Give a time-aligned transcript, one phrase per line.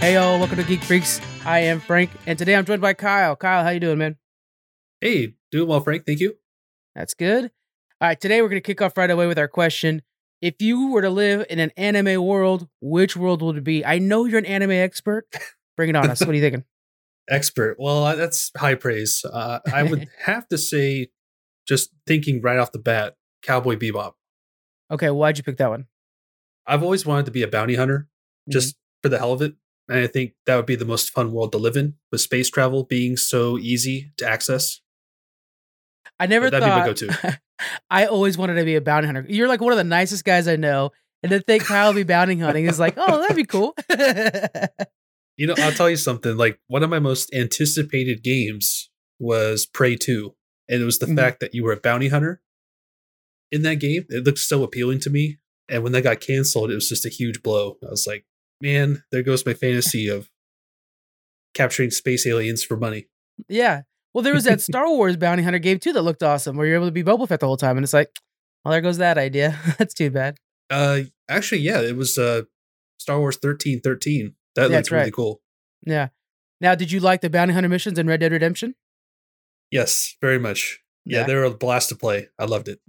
[0.00, 1.20] Hey y'all, welcome to Geek Freaks.
[1.44, 3.34] I am Frank, and today I'm joined by Kyle.
[3.34, 4.16] Kyle, how you doing, man?
[5.00, 6.06] Hey, doing well, Frank.
[6.06, 6.36] Thank you.
[6.94, 7.50] That's good.
[8.00, 10.02] All right, today we're gonna kick off right away with our question.
[10.40, 13.84] If you were to live in an anime world, which world would it be?
[13.84, 15.26] I know you're an anime expert.
[15.76, 16.20] Bring it on us.
[16.20, 16.64] What are you thinking?
[17.28, 17.76] Expert.
[17.78, 19.24] Well, uh, that's high praise.
[19.24, 21.08] Uh, I would have to say,
[21.66, 24.12] just thinking right off the bat, Cowboy Bebop.
[24.92, 25.86] Okay, why'd you pick that one?
[26.66, 28.08] I've always wanted to be a bounty hunter,
[28.48, 29.54] just for the hell of it.
[29.88, 32.50] And I think that would be the most fun world to live in, with space
[32.50, 34.80] travel being so easy to access.
[36.18, 37.38] I never That'd be my go-to.
[37.90, 39.24] I always wanted to be a bounty hunter.
[39.28, 40.90] You're like one of the nicest guys I know,
[41.22, 43.74] and to think Kyle be bounty hunting is like, oh, that'd be cool.
[45.38, 46.34] You know, I'll tell you something.
[46.38, 50.34] Like one of my most anticipated games was Prey 2.
[50.70, 51.16] And it was the Mhm.
[51.16, 52.40] fact that you were a bounty hunter
[53.52, 54.06] in that game.
[54.08, 55.36] It looked so appealing to me.
[55.68, 57.76] And when that got canceled, it was just a huge blow.
[57.86, 58.24] I was like,
[58.60, 60.28] man, there goes my fantasy of
[61.54, 63.06] capturing space aliens for money.
[63.48, 63.82] yeah.
[64.14, 66.76] Well, there was that Star Wars bounty hunter game too that looked awesome, where you're
[66.76, 68.18] able to be Boba Fett the whole time, and it's like,
[68.64, 69.58] well, there goes that idea.
[69.78, 70.38] That's too bad.
[70.70, 72.42] Uh actually, yeah, it was uh
[72.98, 74.34] Star Wars 1313.
[74.54, 75.12] That Yeah, looked that's really right.
[75.12, 75.42] cool.
[75.86, 76.08] Yeah.
[76.62, 78.74] Now, did you like the bounty hunter missions in Red Dead Redemption?
[79.70, 80.80] Yes, very much.
[81.04, 81.26] Yeah, Yeah.
[81.26, 82.28] they were a blast to play.
[82.38, 82.80] I loved it.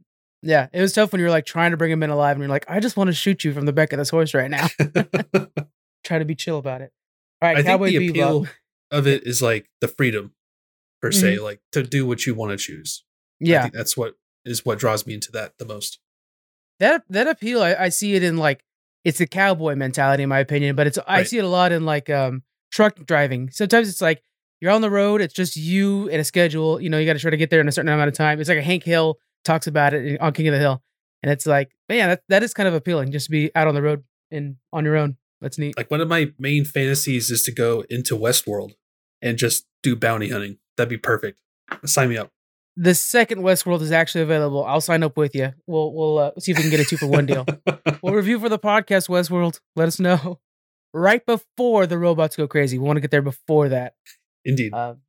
[0.44, 2.42] Yeah, it was tough when you were like trying to bring him in alive, and
[2.42, 4.50] you're like, I just want to shoot you from the back of this horse right
[4.52, 4.68] now.
[6.04, 6.92] Try to be chill about it.
[7.42, 8.10] All right, I think Cowboy the Bebop.
[8.12, 8.48] appeal
[8.92, 10.34] of it is like the freedom
[11.02, 13.04] per se, like to do what you want to choose.
[13.04, 13.52] I Mm-hmm.
[13.52, 16.00] Yeah, think that's what is what draws me into that the most.
[16.80, 18.64] that that appeal, I, I see it in like
[19.04, 20.76] it's a cowboy mentality, in my opinion.
[20.76, 21.28] But it's I Right.
[21.28, 23.50] see it a lot in like um truck driving.
[23.52, 24.24] Sometimes it's like
[24.62, 26.80] you're on the road, it's just you and a schedule.
[26.82, 28.40] You know, you got to try to get there in a certain amount of time.
[28.40, 30.84] It's like a Hank Hill talks about it on King of the Hill,
[31.24, 33.74] and it's like, man, that that is kind of appealing, just to be out on
[33.74, 35.18] the road and on your own.
[35.42, 35.76] That's neat.
[35.78, 38.74] Like one of my main fantasies is to go into Westworld
[39.22, 40.58] and just do bounty hunting.
[40.76, 41.38] That'd be perfect.
[41.86, 42.32] Sign me up.
[42.76, 44.64] the second Westworld is actually available.
[44.64, 45.54] I'll sign up with you.
[45.66, 47.46] We'll we'll uh, see if we can get a two for one deal.
[48.02, 49.60] We'll review for the podcast Westworld.
[49.76, 50.40] Let us know
[50.94, 52.78] right before the robots go crazy.
[52.78, 53.94] We want to get there before that.
[54.46, 54.74] Indeed.
[54.74, 55.02] Um,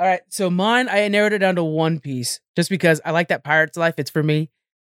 [0.00, 3.28] all right, so mine I narrowed it down to One Piece just because I like
[3.28, 3.96] that pirate's life.
[3.98, 4.48] It's for me,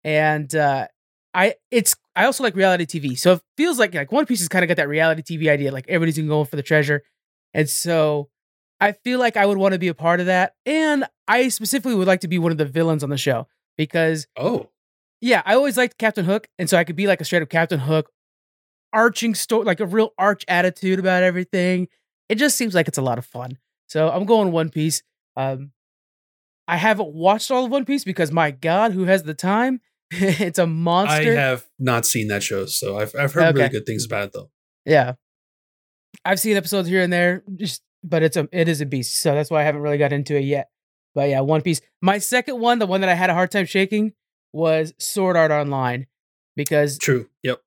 [0.03, 0.89] and uh,
[1.33, 3.17] I it's I also like reality TV.
[3.17, 5.71] So it feels like like One Piece has kind of got that reality TV idea.
[5.71, 7.01] Like everybody's gonna go for the treasure,
[7.51, 8.29] and so
[8.79, 10.53] I feel like I would want to be a part of that.
[10.67, 13.47] And I specifically would like to be one of the villains on the show
[13.79, 14.69] because oh,
[15.19, 17.49] yeah, I always liked Captain Hook, and so I could be like a straight up
[17.49, 18.11] Captain Hook,
[18.93, 21.87] arching story, like a real arch attitude about everything.
[22.29, 23.57] It just seems like it's a lot of fun.
[23.91, 25.03] So I'm going One Piece.
[25.35, 25.71] Um,
[26.65, 29.81] I haven't watched all of One Piece because my God, who has the time?
[30.11, 31.33] it's a monster.
[31.33, 34.31] I have not seen that show, so I've I've heard really good things about it
[34.31, 34.49] though.
[34.85, 35.15] yeah,
[36.23, 39.21] I've seen episodes here and there, just but it's a it is a beast.
[39.21, 40.69] So that's why I haven't really got into it yet.
[41.13, 41.81] But yeah, One Piece.
[42.01, 44.13] My second one, the one that I had a hard time shaking,
[44.53, 46.07] was Sword Art Online
[46.55, 47.27] because True.
[47.43, 47.61] Yep.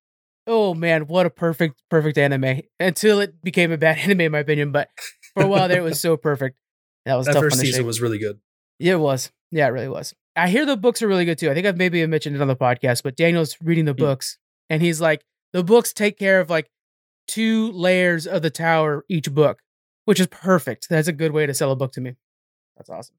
[0.47, 2.63] oh man, what a perfect, perfect anime.
[2.81, 4.73] Until it became a bad anime, in my opinion.
[4.73, 4.89] But
[5.35, 6.57] for a while there, it was so perfect.
[7.05, 7.87] That was That first season shake.
[7.87, 8.41] was really good.
[8.79, 9.31] Yeah, it was.
[9.51, 10.15] Yeah, it really was.
[10.37, 11.51] I hear the books are really good too.
[11.51, 13.99] I think I've maybe mentioned it on the podcast, but Daniel's reading the Mm.
[13.99, 16.71] books, and he's like, the books take care of like
[17.29, 19.61] two layers of the tower each book,
[20.07, 20.89] which is perfect.
[20.89, 22.17] That's a good way to sell a book to me.
[22.77, 23.15] That's awesome.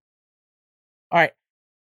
[1.11, 1.31] All right,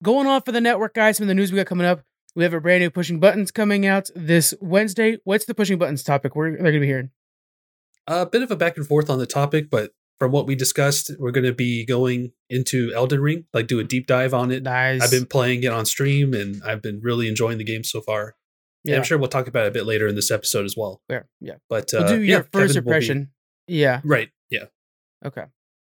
[0.03, 1.19] going on for the network, guys.
[1.19, 2.03] From the news we got coming up,
[2.37, 5.19] we have a brand new pushing buttons coming out this Wednesday.
[5.25, 7.11] What's the pushing buttons topic we're they're gonna be hearing?
[8.07, 11.11] A bit of a back and forth on the topic, but from what we discussed,
[11.19, 14.63] we're going to be going into Elden Ring, like do a deep dive on it.
[14.63, 15.03] Nice.
[15.03, 18.37] I've been playing it on stream, and I've been really enjoying the game so far.
[18.85, 18.93] Yeah.
[18.93, 21.01] yeah, I'm sure we'll talk about it a bit later in this episode as well.
[21.09, 21.27] fair.
[21.41, 23.31] Yeah, But we'll uh, do yeah, your first Kevin will be- impression.
[23.67, 24.01] Yeah.
[24.05, 24.29] right.
[24.51, 24.65] Yeah.
[25.25, 25.45] Okay.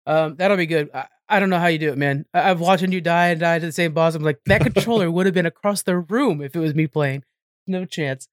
[0.06, 0.90] Um, that'll be good.
[0.94, 2.26] I, I don't know how you do it, man.
[2.34, 4.14] I, I've watching you die and die to the same boss.
[4.16, 7.24] I'm like, that controller would have been across the room if it was me playing.
[7.66, 8.28] No chance.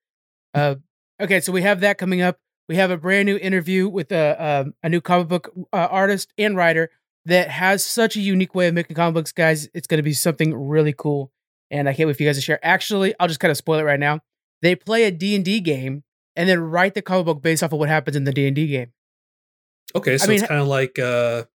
[0.53, 0.75] Uh,
[1.21, 2.39] okay, so we have that coming up.
[2.70, 6.32] We have a brand new interview with a um, a new comic book uh, artist
[6.38, 6.88] and writer
[7.25, 9.69] that has such a unique way of making comic books, guys.
[9.75, 11.32] It's going to be something really cool,
[11.69, 12.64] and I can't wait for you guys to share.
[12.64, 14.20] Actually, I'll just kind of spoil it right now.
[14.62, 16.05] They play a D and D game
[16.37, 18.55] and then write the comic book based off of what happens in the D and
[18.55, 18.93] D game.
[19.96, 21.46] Okay, so mean, it's kind of like uh,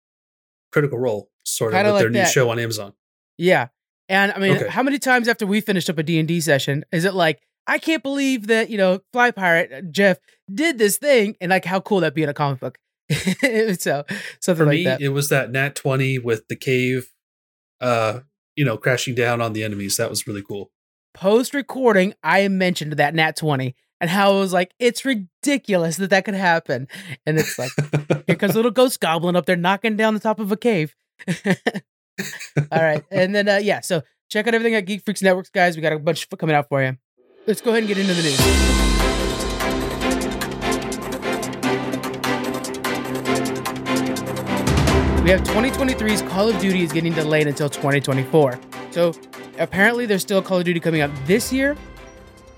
[0.73, 2.91] Critical Role, sort of, with their like new show on Amazon.
[3.37, 3.69] Yeah.
[4.09, 4.67] And I mean, Okay.
[4.67, 8.03] how many times after we finished up a D&D session is it like, I can't
[8.03, 10.17] believe that, you know, Fly Pirate uh, Jeff
[10.53, 12.77] did this thing and like how cool that be in a comic book.
[13.79, 14.03] so
[14.39, 15.01] something For like me, that.
[15.01, 17.11] it was that Nat 20 with the cave,
[17.81, 18.21] uh,
[18.55, 19.97] you know, crashing down on the enemies.
[19.97, 20.71] That was really cool.
[21.13, 26.09] Post recording, I mentioned that Nat 20 and how it was like it's ridiculous that
[26.09, 26.87] that could happen.
[27.25, 27.71] And it's like
[28.27, 30.95] here comes a little ghost goblin up there knocking down the top of a cave.
[32.71, 35.75] All right, and then uh, yeah, so check out everything at Geek Freaks Networks, guys.
[35.75, 36.97] We got a bunch coming out for you.
[37.47, 38.39] Let's go ahead and get into the news.
[45.23, 48.59] We have 2023's Call of Duty is getting delayed until 2024.
[48.89, 49.13] So
[49.59, 51.77] apparently there's still Call of Duty coming out this year,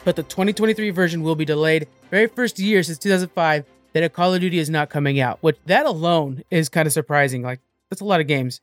[0.06, 1.90] but the 2023 version will be delayed.
[2.10, 5.58] Very first year since 2005 that a Call of Duty is not coming out, which
[5.66, 7.42] that alone is kind of surprising.
[7.42, 8.62] Like that's a lot of games.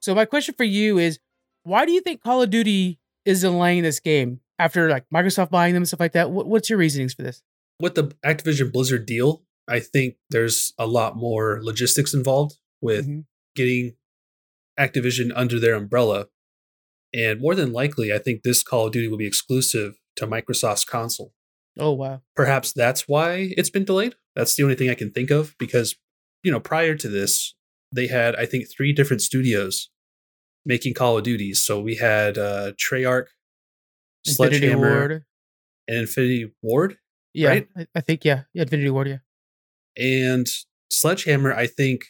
[0.00, 1.18] So my question for you is,
[1.64, 5.74] why do you think Call of Duty is delaying this game after like Microsoft buying
[5.74, 6.30] them and stuff like that?
[6.30, 7.42] What, what's your reasonings for this?
[7.80, 13.24] With the Activision Blizzard deal, I think there's a lot more logistics involved with Mhm.
[13.56, 13.96] getting
[14.78, 16.28] Activision under their umbrella.
[17.12, 20.84] And more than likely, I think this Call of Duty will be exclusive to Microsoft's
[20.84, 21.32] console.
[21.78, 22.22] Oh wow.
[22.36, 24.14] Perhaps that's why it's been delayed.
[24.36, 25.96] That's the only thing I can think of because,
[26.42, 27.54] you know, prior to this,
[27.92, 29.90] they had, I think, three different studios
[30.64, 31.64] making Call of Duties.
[31.64, 33.26] So we had uh, Treyarch,
[34.26, 35.24] Infinity Sledgehammer, Ward.
[35.88, 36.96] and Infinity Ward.
[37.32, 37.68] Yeah, right?
[37.76, 39.08] I, I think yeah, yeah, Infinity Ward.
[39.08, 39.18] Yeah.
[39.96, 40.46] And
[40.90, 42.04] Sledgehammer, I think,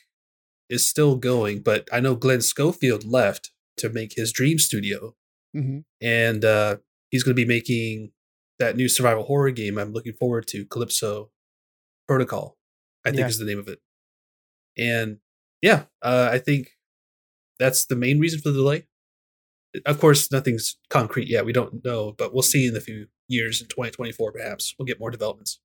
[0.71, 5.15] is still going, but I know Glen Schofield left to make his dream studio.
[5.55, 6.77] hmm And uh,
[7.11, 8.13] he's going to be making
[8.59, 11.31] that new survival horror game I'm looking forward to, Calypso
[12.07, 12.57] Protocol,
[13.05, 13.27] I think Yeah.
[13.29, 13.81] is the name of it.
[14.79, 15.19] And
[15.63, 16.71] yeah, uh, I think
[17.59, 18.87] that's the main reason for the delay.
[19.87, 21.45] Of course, nothing's concrete yet.
[21.45, 24.75] We don't know, but we'll see in a few years in 2024, perhaps.
[24.79, 25.59] We'll get more developments.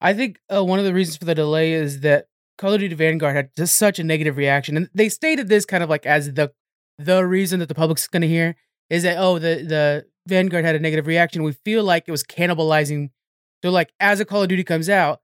[0.00, 2.26] I think uh, one of the reasons for the delay is that
[2.58, 5.82] Call of Duty Vanguard had just such a negative reaction, and they stated this kind
[5.82, 6.52] of like as the
[6.98, 8.56] the reason that the public's going to hear
[8.88, 11.42] is that oh the the Vanguard had a negative reaction.
[11.42, 13.10] We feel like it was cannibalizing.
[13.62, 15.20] So like as a Call of Duty comes out,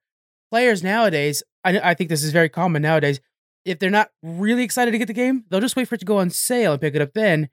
[0.51, 3.21] players nowadays, I I think this is very common nowadays.
[3.65, 6.05] If they're not really excited to get the game, they'll just wait for it to
[6.05, 7.49] go on sale and pick it up then.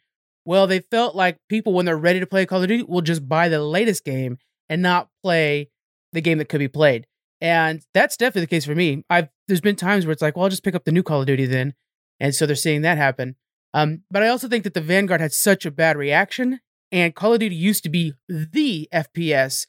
[0.49, 3.29] Well, they felt like people when they're ready to play Call of Duty will just
[3.29, 5.69] buy the latest game and not play
[6.11, 7.05] the game that could be played.
[7.39, 9.05] And that's definitely the case for me.
[9.11, 11.21] I've there's been times where it's like, well, I'll just pick up the new Call
[11.21, 11.75] of Duty then.
[12.19, 13.35] And so they're seeing that happen.
[13.75, 16.61] Um, but I also think that the Vanguard had such a bad reaction,
[16.91, 19.67] and Call of Duty used to be the FPS.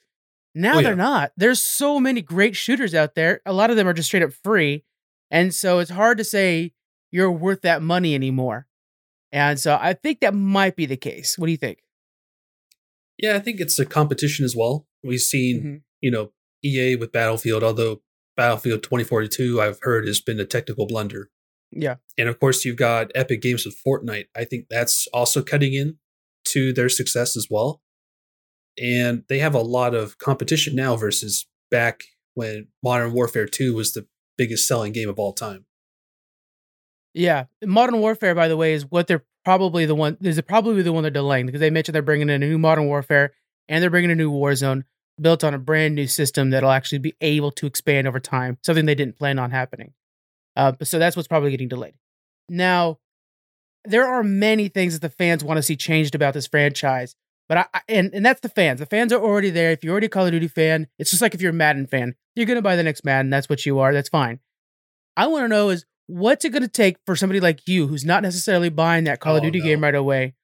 [0.54, 1.32] Now Oh, they're not.
[1.36, 3.42] There's so many great shooters out there.
[3.44, 4.84] A lot of them are just straight up free.
[5.30, 6.72] And so it's hard to say
[7.10, 8.66] you're worth that money anymore.
[9.32, 11.38] And so I think that might be the case.
[11.38, 11.78] What do you think?
[13.18, 14.86] Yeah, I think it's a competition as well.
[15.02, 15.82] We've seen, Mhm.
[16.00, 16.32] you know,
[16.64, 18.02] EA with Battlefield, although
[18.36, 21.30] Battlefield 2042, I've heard, has been a technical blunder.
[21.70, 21.96] Yeah.
[22.18, 24.26] And of course, you've got Epic Games with Fortnite.
[24.34, 25.98] I think that's also cutting in
[26.46, 27.82] to their success as well.
[28.80, 32.02] And they have a lot of competition now versus back
[32.34, 34.06] when Modern Warfare 2 was the
[34.36, 35.66] biggest selling game of all time.
[37.14, 40.16] Yeah, Modern Warfare, by the way, is what they're probably the one.
[40.20, 42.86] Is probably the one they're delaying because they mentioned they're bringing in a new Modern
[42.86, 43.32] Warfare
[43.68, 44.84] and they're bringing a new Warzone
[45.20, 48.58] built on a brand new system that'll actually be able to expand over time.
[48.62, 49.92] Something they didn't plan on happening.
[50.56, 51.94] Uh, so that's what's probably getting delayed.
[52.48, 52.98] Now,
[53.84, 57.16] there are many things that the fans want to see changed about this franchise,
[57.48, 58.80] but I, I and and that's the fans.
[58.80, 59.72] The fans are already there.
[59.72, 61.86] If you're already a Call of Duty fan, it's just like if you're a Madden
[61.86, 63.30] fan, you're gonna buy the next Madden.
[63.30, 63.92] That's what you are.
[63.92, 64.40] That's fine.
[65.16, 68.04] I want to know is what's it going to take for somebody like you who's
[68.04, 69.64] not necessarily buying that Call of Oh, Duty no.
[69.64, 70.34] game right away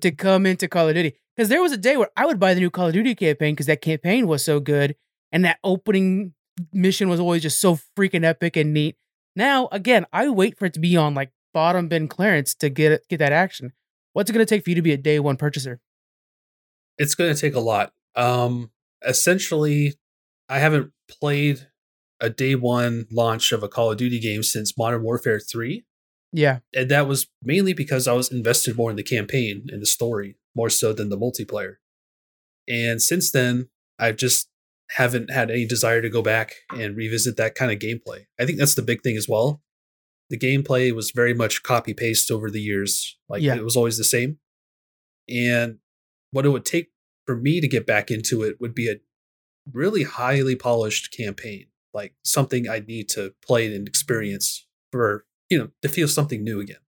[0.00, 1.16] to come into Call of Duty?
[1.36, 3.54] Because there was a day where I would buy the new Call of Duty campaign
[3.54, 4.96] because that campaign was so good
[5.30, 6.34] and that opening
[6.72, 8.96] mission was always just so freaking epic and neat.
[9.34, 12.92] Now, again, I wait for it to be on like bottom bin clearance to get
[12.92, 13.72] it, get that action.
[14.12, 15.80] What's it going to take for you to be a day one purchaser?
[16.98, 17.92] It's going to take a lot.
[18.14, 18.70] Um,
[19.06, 19.94] essentially,
[20.48, 21.66] I haven't played
[22.22, 25.84] a day one launch of a Call of Duty game since Modern Warfare 3.
[26.32, 29.86] Yeah, and that was mainly because I was invested more in the campaign and the
[29.86, 31.74] story more so than the multiplayer.
[32.66, 34.48] And since then, I've just
[34.92, 38.26] haven't had any desire to go back and revisit that kind of gameplay.
[38.40, 39.62] I think that's the big thing as well.
[40.30, 43.18] The gameplay was very much copy paste over the years.
[43.28, 43.56] Like Yeah.
[43.56, 44.38] it was always the same.
[45.28, 45.78] And
[46.30, 46.92] what it would take
[47.26, 48.96] for me to get back into it would be a
[49.70, 55.68] really highly polished campaign, like something I need to play and experience for, you know,
[55.82, 56.78] to feel something new again.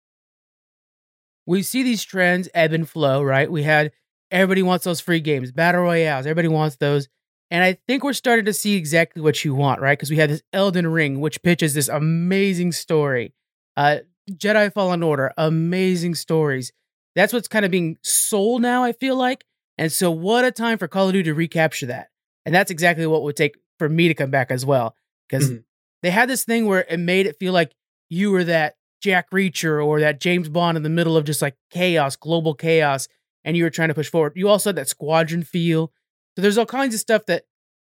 [1.47, 3.51] we see these trends ebb and flow, right?
[3.51, 3.93] We had
[4.31, 7.09] everybody wants those free games, battle royales, everybody wants those.
[7.51, 9.97] And I think we're starting to see exactly what you want, right?
[9.97, 13.35] Because we have this Elden Ring, which pitches this amazing story.
[13.77, 13.99] Uh,
[14.31, 16.73] Jedi Fallen Order, amazing stories.
[17.15, 19.45] That's what's kind of being sold now, I feel like.
[19.77, 22.09] And so, what a time for Call of Duty to recapture that.
[22.47, 24.95] And that's exactly what would take for me to come back as well.
[25.29, 25.65] Because Mhm.
[26.03, 27.73] they had this thing where it made it feel like
[28.09, 31.57] you were that Jack Reacher or that James Bond in the middle of just like
[31.71, 33.09] chaos, global chaos,
[33.45, 34.33] and you were trying to push forward.
[34.37, 35.93] You also had that squadron feel.
[36.37, 37.45] So there's all kinds of stuff that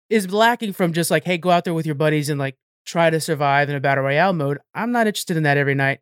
[0.10, 2.56] is lacking from just like, hey, go out there with your buddies and like
[2.86, 4.60] try to survive in a battle royale mode.
[4.74, 6.00] I'm not interested in that every night.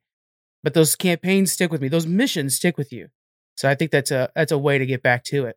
[0.64, 1.88] But those campaigns stick with me.
[1.88, 3.10] Those missions stick with you.
[3.56, 5.56] So I think that's a that's a way to get back to it.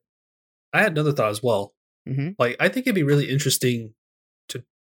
[0.72, 1.74] I had another thought as well.
[2.08, 2.30] Mm-hmm.
[2.38, 3.94] Like, I think it'd be really interesting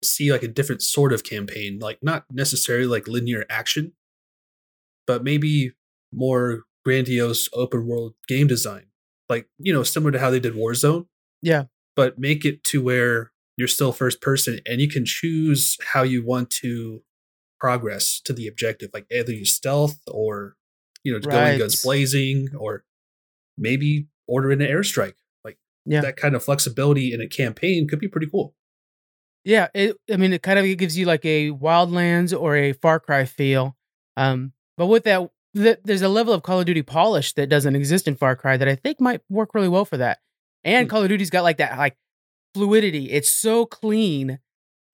[0.04, 3.94] see like a different sort of campaign, like not necessarily like linear action,
[5.08, 5.74] but maybe
[6.12, 8.86] more grandiose open world game design.
[9.30, 11.06] Like, you know, similar to how they did Warzone.
[11.42, 11.66] Yeah.
[11.96, 16.26] But make it to where you're still first person and you can choose how you
[16.26, 17.04] want to
[17.60, 18.90] progress to the objective.
[18.94, 20.56] Like either you stealth or,
[21.04, 22.84] you know, going guns blazing or
[23.58, 25.16] maybe order in an airstrike.
[25.44, 26.02] Like Yeah.
[26.02, 28.56] that kind of flexibility in a campaign could be pretty cool.
[29.44, 33.00] Yeah, it, I mean, it kind of gives you like a Wildlands or a Far
[33.00, 33.76] Cry feel.
[34.16, 37.76] Um, but with that, th- there's a level of Call of Duty polish that doesn't
[37.76, 40.20] exist in Far Cry that I think might work really well for that.
[40.64, 40.90] And Hmm.
[40.92, 41.98] Call of Duty's got like that like
[42.54, 43.10] fluidity.
[43.12, 44.40] It's so clean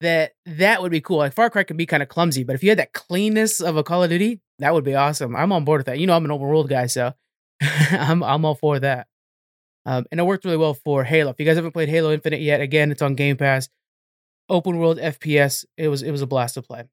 [0.00, 1.18] that that would be cool.
[1.18, 3.76] Like Far Cry can be kind of clumsy, but if you had that cleanness of
[3.76, 5.36] a Call of Duty, that would be awesome.
[5.36, 5.98] I'm on board with that.
[5.98, 7.12] You know, I'm an open world guy, so
[7.90, 9.08] I'm I'm all for that.
[9.84, 11.30] Um, and it worked really well for Halo.
[11.30, 13.68] If you guys haven't played Halo Infinite yet, again, it's on Game Pass
[14.48, 15.64] open world FPS.
[15.76, 16.84] It was it was a blast to play.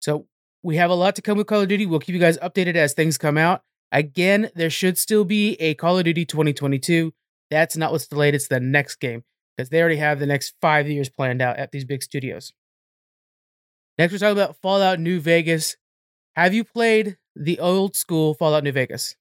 [0.00, 0.26] So
[0.62, 1.86] we have a lot to come with Call of Duty.
[1.86, 3.62] We'll keep you guys updated as things come out.
[3.92, 7.12] Again, there should still be a Call of Duty 2022.
[7.50, 8.34] That's not what's delayed.
[8.34, 9.22] It's the next game
[9.56, 12.52] because they already have the next five years planned out at these big studios.
[13.98, 15.76] Next, we're talking about Fallout New Vegas.
[16.34, 19.16] Have you played the old school Fallout New Vegas?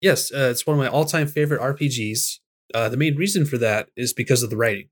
[0.00, 2.38] Yes, uh, it's one of my all-time favorite RPGs.
[2.74, 4.88] Uh, the main reason for that is because of the writing.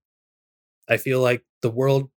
[0.88, 2.10] I feel like the world,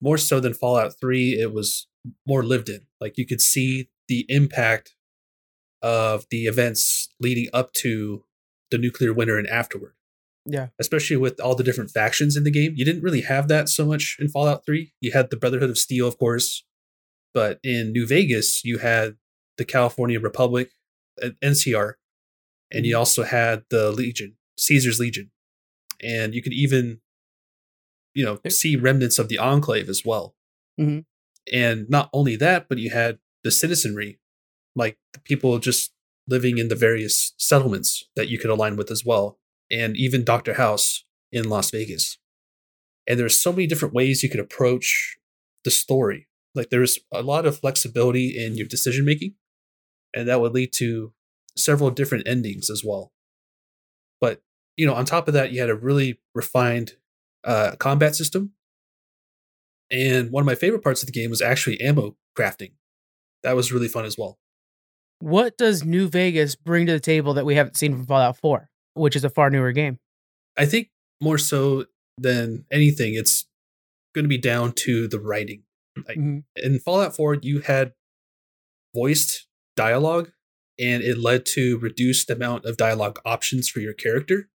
[0.00, 1.86] more so than Fallout Three, it was
[2.26, 2.86] more lived in.
[3.00, 4.94] Like you could see the impact
[5.82, 8.24] of the events leading up to
[8.70, 9.94] the nuclear winter and afterward.
[10.44, 10.68] Yeah.
[10.78, 12.72] Especially with all the different factions in the game.
[12.74, 14.92] You didn't really have that so much in Fallout 3.
[15.00, 16.64] You had the Brotherhood of Steel, of course.
[17.34, 19.16] But in New Vegas, you had
[19.58, 20.70] the California Republic,
[21.22, 21.94] NCR,
[22.72, 22.98] and you mm-hmm.
[22.98, 25.30] also had the Legion, Caesar's Legion.
[26.02, 27.00] And you could even,
[28.18, 30.34] you know, see remnants of the Enclave as well.
[30.80, 31.04] Mhm.
[31.52, 34.18] And not only that, but you had the citizenry,
[34.74, 35.92] like the people just
[36.26, 39.38] living in the various settlements that you could align with as well,
[39.70, 40.54] and even Dr.
[40.54, 42.18] House in Las Vegas.
[43.06, 45.16] And there's so many different ways you could approach
[45.62, 46.26] the story.
[46.56, 49.36] Like there's a lot of flexibility in your decision making,
[50.12, 51.14] and that would lead to
[51.56, 53.12] several different endings as well.
[54.20, 54.42] But
[54.76, 56.94] you know, on top of that, you had a really refined
[57.44, 58.52] uh, combat system.
[59.90, 62.72] And one of my favorite parts of the game was actually ammo crafting.
[63.42, 64.38] That was really fun as well.
[65.20, 68.68] What does New Vegas bring to the table that we haven't seen from Fallout 4,
[68.94, 69.98] which is a far newer game?
[70.56, 70.90] I think
[71.20, 71.86] more so
[72.18, 73.46] than anything, it's
[74.14, 75.62] going to be down to the writing.
[76.06, 76.44] Like, Mhm.
[76.56, 77.94] in Fallout 4, you had
[78.94, 80.32] voiced dialogue,
[80.78, 84.48] and it led to reduced amount of dialogue options for your character.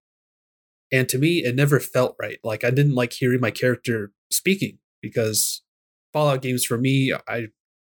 [0.92, 2.38] And to me, it never felt right.
[2.44, 5.63] Like I didn't like hearing my character speaking because
[6.12, 7.48] Fallout games for me, I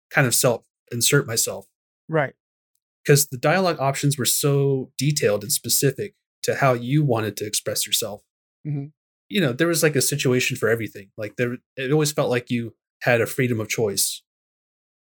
[0.10, 1.66] kind of self insert myself
[2.08, 2.34] Right.
[3.04, 7.86] because the dialogue options were so detailed and specific to how you wanted to express
[7.88, 8.22] yourself.
[8.66, 8.92] Mhm.
[9.30, 11.12] You know, there was like a situation for everything.
[11.18, 14.22] Like there, it always felt like you had a freedom of choice.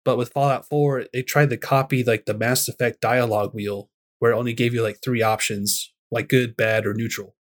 [0.04, 4.32] But with Fallout 4, they tried to copy like the Mass Effect dialogue wheel, where
[4.32, 7.36] it only gave you like three options, like good, bad, or neutral,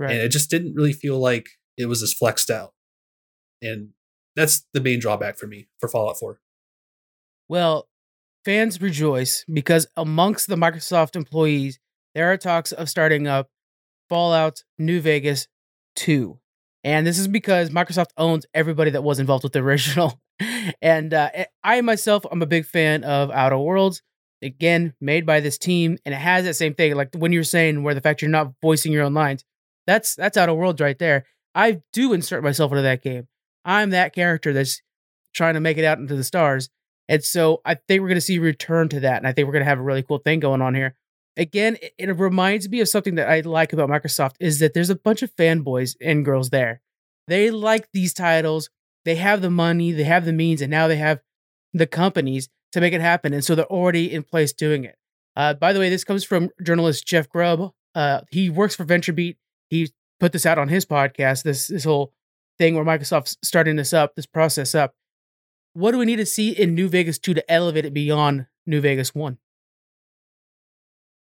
[0.00, 0.12] Right.
[0.12, 2.72] and it just didn't really feel like it was as flexed out.
[3.60, 3.90] And
[4.34, 6.40] that's the main drawback for me for Fallout 4.
[7.48, 7.88] Well,
[8.44, 11.78] fans rejoice because amongst the Microsoft employees,
[12.14, 13.50] there are talks of starting up
[14.08, 15.48] Fallout New Vegas
[15.96, 16.38] 2.
[16.82, 20.20] And this is because Microsoft owns everybody that was involved with the original.
[20.82, 21.30] and uh,
[21.62, 24.02] I myself, I'm a big fan of Outer Worlds.
[24.42, 26.94] Again, made by this team, and it has that same thing.
[26.94, 29.44] Like when you're saying where the fact you're not voicing your own lines,
[29.86, 31.24] that's that's Outer Worlds right there.
[31.54, 33.28] I do insert myself into that game.
[33.64, 34.80] I'm that character that's
[35.34, 36.70] trying to make it out into the stars.
[37.08, 39.18] And so I think we're going to see a return to that.
[39.18, 40.94] And I think we're going to have a really cool thing going on here.
[41.36, 44.90] Again, it, it reminds me of something that I like about Microsoft is that there's
[44.90, 46.80] a bunch of fanboys and girls there.
[47.26, 48.70] They like these titles.
[49.04, 51.20] They have the money, they have the means, and now they have
[51.72, 53.32] the companies to make it happen.
[53.32, 54.96] And so they're already in place doing it.
[55.36, 57.72] Uh, by the way, this comes from journalist Jeff Grubb.
[57.94, 59.36] Uh, he works for VentureBeat.
[59.70, 61.44] He put this out on his podcast.
[61.44, 62.12] This this whole
[62.58, 64.94] thing where Microsoft's starting this up, this process up.
[65.72, 68.80] What do we need to see in New Vegas 2 to elevate it beyond New
[68.80, 69.38] Vegas 1?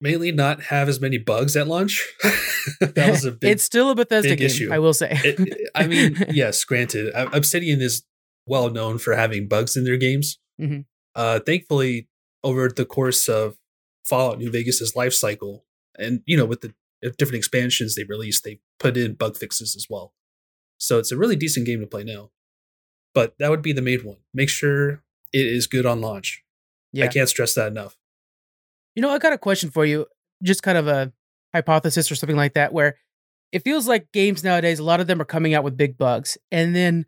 [0.00, 2.04] Mainly not have as many bugs at launch.
[2.80, 3.50] that was a big.
[3.52, 4.68] it's still a Bethesda game, issue.
[4.72, 5.10] I will say.
[5.22, 8.02] it- I mean, yes, granted, Ob- Obsidian is
[8.46, 10.38] well known for having bugs in their games.
[10.60, 10.86] Mhm.
[11.14, 12.08] Uh, thankfully,
[12.42, 13.56] over the course of
[14.04, 15.64] Fallout New Vegas's life cycle,
[15.96, 16.74] and you know, with the
[17.04, 20.12] Uh, different expansions they released, they put in bug fixes as well.
[20.78, 22.30] So it's a really decent game to play now.
[23.14, 24.18] But that would be the main one.
[24.32, 26.42] Make sure it is good on launch.
[26.92, 27.04] yeah.
[27.04, 27.96] I can't stress that enough.
[28.94, 30.06] You know, I got a question for you,
[30.42, 31.12] just kind of a
[31.54, 32.96] hypothesis or something like that, where
[33.52, 36.36] it feels like games nowadays, a lot of them are coming out with big bugs.
[36.50, 37.06] And then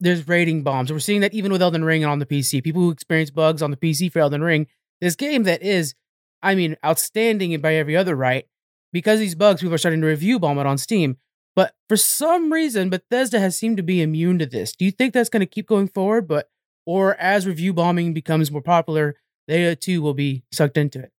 [0.00, 0.92] there's rating bombs.
[0.92, 2.62] We're seeing that even with Elden Ring on the PC.
[2.62, 4.66] People who experience bugs on the PC for Elden Ring,
[5.00, 5.94] this game that is,
[6.42, 8.46] I mean, outstanding and by every other right,
[8.92, 11.16] because of these bugs, people are starting to review bomb it on Steam.
[11.54, 14.74] But for some reason, Bethesda has seemed to be immune to this.
[14.76, 16.28] Do you think that's going to keep going forward?
[16.28, 16.50] But
[16.84, 19.16] or as review bombing becomes more popular,
[19.48, 21.12] they too will be sucked into it.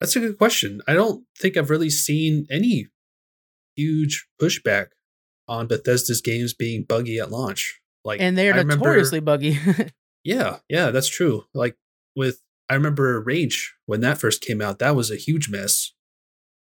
[0.00, 0.80] That's a good question.
[0.88, 2.86] I don't think I've really seen any
[3.76, 4.88] huge pushback
[5.48, 7.80] on Bethesda's games being buggy at launch.
[8.04, 9.58] Like, and they I are remember- notoriously buggy.
[10.24, 11.46] Yeah, yeah, that's true.
[11.52, 11.76] Like
[12.14, 15.94] with, I remember Rage when that first came out, that was a huge mess.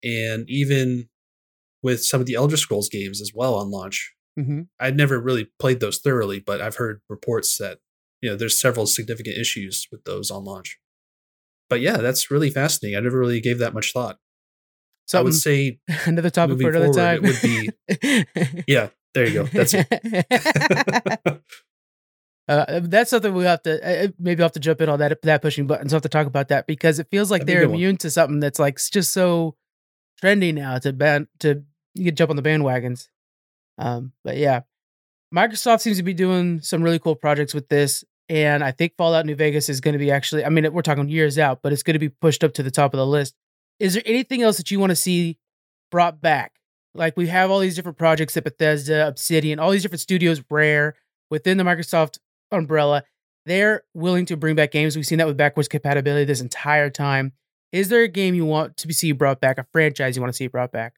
[0.05, 1.09] And even
[1.83, 5.49] with some of the Elder Scrolls games as well on launch, hmm I'd never really
[5.61, 7.79] played those thoroughly, but I've heard reports that
[8.21, 10.79] you know there's several significant issues with those on launch.
[11.71, 12.97] But yeah, that's really fascinating.
[12.97, 14.19] I never really gave that much thought.
[15.07, 17.23] So I would say, another topic for another forward, time.
[17.23, 19.45] would be- yeah, there you go.
[19.45, 21.43] That's it.
[22.47, 25.23] Uh, that's something we have to uh, maybe I'll have to jump in on that
[25.23, 25.95] that pushing buttons.
[25.95, 27.77] I'll have to talk about that because it feels like That'd they're good one.
[27.77, 29.57] immune to something that's like just so
[30.25, 31.65] trendy now to ban to
[31.95, 33.09] you can jump on the bandwagons.
[33.79, 34.61] Um, but yeah,
[35.35, 39.27] Microsoft seems to be doing some really cool projects with this, and I think Fallout
[39.27, 40.45] New Vegas is going to be actually.
[40.45, 42.71] I mean, we're talking years out, but it's going to be pushed up to the
[42.71, 43.35] top of the list.
[43.81, 45.39] Is there anything else that you want to see
[45.91, 46.53] brought back?
[46.95, 50.95] Like we have all these different projects at Bethesda, Obsidian, all these different studios, Rare
[51.29, 52.19] within the Microsoft
[52.53, 53.03] umbrella.
[53.47, 54.97] They're willing to bring back games.
[54.97, 57.33] We've seen that with backwards compatibility this entire time.
[57.75, 60.37] Is there a game you want to see brought back, a franchise you want to
[60.37, 60.95] see brought back?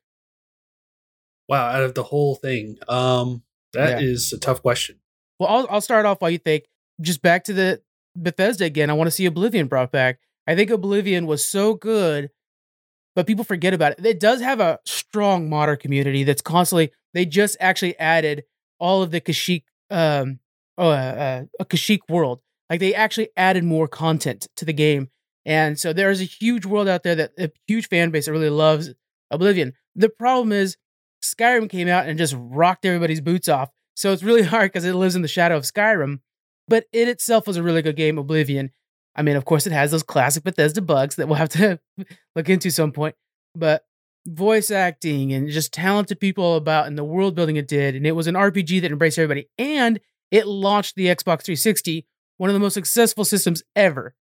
[1.48, 4.36] wow, out of the whole thing, um, that is Yeah.
[4.36, 4.98] a tough question.
[5.38, 6.64] Well, I'll, I'll start off while you think.
[7.00, 7.80] Just back to the
[8.16, 8.90] Bethesda again.
[8.90, 10.18] I want to see Oblivion brought back.
[10.48, 12.30] I think Oblivion was so good,
[13.14, 14.04] but people forget about it.
[14.04, 16.90] It does have a strong modder community that's constantly.
[17.14, 18.42] They just actually added
[18.80, 20.40] all of the Kashyyyk, um,
[20.76, 22.40] uh, uh, a Kashyyyk world.
[22.68, 25.10] Like they actually added more content to the game,
[25.46, 28.50] and so there's a huge world out there that a huge fan base that really
[28.50, 28.90] loves
[29.30, 29.74] Oblivion.
[29.94, 30.76] The problem is
[31.22, 33.70] Skyrim came out and just rocked everybody's boots off.
[33.94, 36.18] So it's really hard because it lives in the shadow of Skyrim.
[36.68, 38.72] But it itself was a really good game, Oblivion.
[39.14, 41.78] I mean, of course, it has those classic Bethesda bugs that we'll have to
[42.36, 43.14] look into some point.
[43.54, 43.84] But
[44.26, 47.94] voice acting and just talented people about and the world building it did.
[47.94, 49.48] And it was an RPG that embraced everybody.
[49.58, 50.00] And
[50.32, 52.04] it launched the Xbox 360,
[52.38, 54.12] one of the most successful systems ever.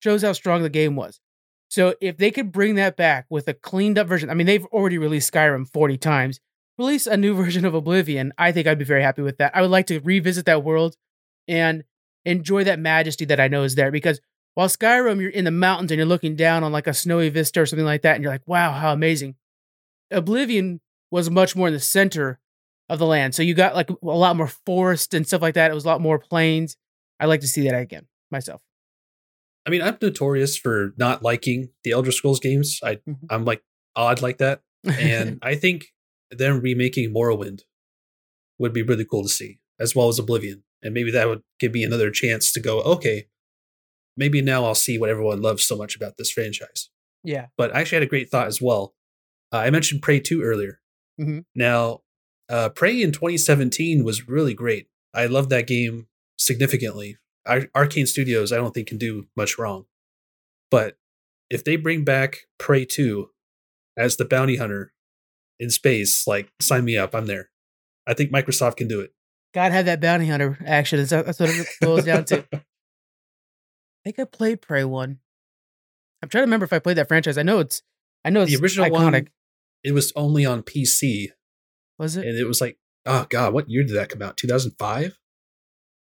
[0.00, 1.20] Shows how strong the game was.
[1.68, 4.64] So if they could bring that back with a cleaned up version, I mean, they've
[4.66, 6.40] already released Skyrim 40 times.
[6.78, 8.32] Release a new version of Oblivion.
[8.38, 9.54] I think I'd be very happy with that.
[9.54, 10.96] I would like to revisit that world
[11.46, 11.84] and
[12.24, 13.90] enjoy that majesty that I know is there.
[13.90, 14.20] Because
[14.54, 17.60] while Skyrim, you're in the mountains and you're looking down on like a snowy vista
[17.60, 19.36] or something like that, and you're like, wow, how amazing.
[20.10, 20.80] Oblivion
[21.10, 22.38] was much more in the center
[22.88, 23.34] of the land.
[23.34, 25.70] So you got like a lot more forest and stuff like that.
[25.70, 26.76] It was a lot more plains.
[27.20, 28.62] I'd like to see that again myself.
[29.66, 32.80] I mean, I'm notorious for not liking the Elder Scrolls games.
[32.82, 33.18] I Mhm.
[33.30, 33.62] I'm like
[33.96, 35.86] odd like that, and I think
[36.30, 37.60] them remaking Morrowind
[38.58, 41.72] would be really cool to see, as well as Oblivion, and maybe that would give
[41.72, 42.80] me another chance to go.
[42.82, 43.28] Okay,
[44.16, 46.90] maybe now I'll see what everyone loves so much about this franchise.
[47.24, 47.46] yeah.
[47.56, 48.94] But I actually had a great thought as well.
[49.52, 50.80] Uh, I mentioned Prey 2 earlier.
[51.20, 51.44] Mhm.
[51.54, 52.02] Now,
[52.48, 54.88] uh, Prey in 2017 was really great.
[55.14, 57.16] I loved that game significantly.
[57.48, 59.86] Ar- Arkane Studios, I don't think can do much wrong.
[60.70, 60.96] But
[61.50, 63.30] if they bring back Prey 2
[63.96, 64.92] as the bounty hunter
[65.58, 67.50] in space, like sign me up, I'm there.
[68.06, 69.12] I think Microsoft can do it.
[69.54, 70.98] Gotta have that bounty hunter action.
[70.98, 72.44] That's that's what it boils down to.
[72.52, 72.60] I
[74.04, 75.18] think I played Prey one.
[76.22, 77.38] I'm trying to remember if I played that franchise.
[77.38, 77.82] I know it's
[78.24, 79.12] I know it's the original iconic.
[79.12, 79.28] one,
[79.84, 81.28] it was only on PC,
[81.98, 82.26] Was it?
[82.26, 84.36] and it was like, oh god, what year did that come out?
[84.36, 85.18] 2005.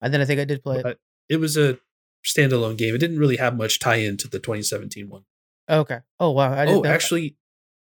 [0.01, 0.83] And then I think I did play.
[0.83, 0.99] But it
[1.37, 1.79] was a
[2.25, 2.95] standalone game.
[2.95, 5.25] It didn't really have much tie-in to the 2017 one.
[5.71, 6.01] Okay.
[6.21, 6.53] Oh wow.
[6.53, 6.93] I didn't Oh, know that.
[6.95, 7.37] actually,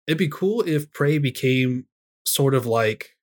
[0.06, 1.86] it'd be cool if Prey became
[2.24, 3.16] sort of like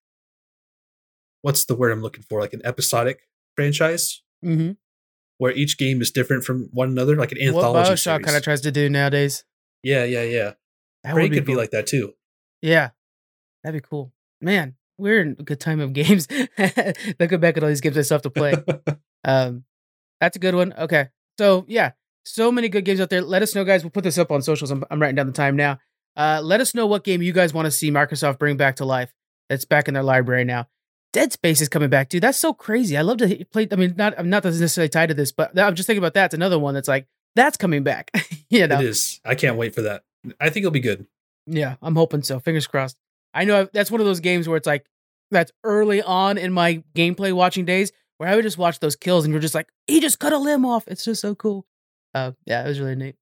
[1.42, 2.40] what's the word I'm looking for?
[2.40, 3.22] Like an episodic
[3.56, 4.72] franchise Mm-hmm.
[5.38, 7.90] where each game is different from one another, like an anthology.
[7.92, 9.46] What Bioshock kind of tries to do nowadays.
[9.84, 10.52] yeah, yeah, yeah.
[11.06, 12.14] That Prey be could be like that too.
[12.62, 12.90] Yeah,
[13.64, 14.12] that'd be cool.
[14.42, 16.28] Man, we're in a good time of games.
[17.20, 18.56] Looking back at all these games I still have to play.
[19.26, 19.64] Um,
[20.24, 20.74] that's a good one.
[20.78, 21.92] Okay, so yeah,
[22.24, 23.22] so many good games out there.
[23.22, 23.84] Let us know, guys.
[23.84, 24.72] We'll put this up on socials.
[24.72, 25.80] I'm, I'm writing down the time now.
[26.16, 28.86] Uh, let us know what game you guys want to see Microsoft bring back to
[28.86, 29.14] life.
[29.50, 30.68] That's back in their library now.
[31.12, 32.24] Dead Space is coming back, dude.
[32.24, 32.96] That's so crazy.
[32.96, 33.68] I love to play.
[33.70, 36.26] I mean, not I'm not necessarily tied to this, but I'm just thinking about that.
[36.26, 37.06] It's another one that's like
[37.36, 38.10] that's coming back.
[38.50, 39.20] you know, It is.
[39.26, 40.04] I can't wait for that.
[40.40, 41.06] I think it'll be good.
[41.46, 42.40] yeah, I'm hoping so.
[42.40, 42.98] Fingers crossed.
[43.34, 44.86] I know I've, that's one of those games where it's like
[45.32, 47.92] that's early on in my gameplay watching days
[48.24, 50.38] where I would just watch those kills and you're just like, he just cut a
[50.38, 50.88] limb off.
[50.88, 51.66] It's just so cool.
[52.16, 53.16] Uh, yeah, it was really neat.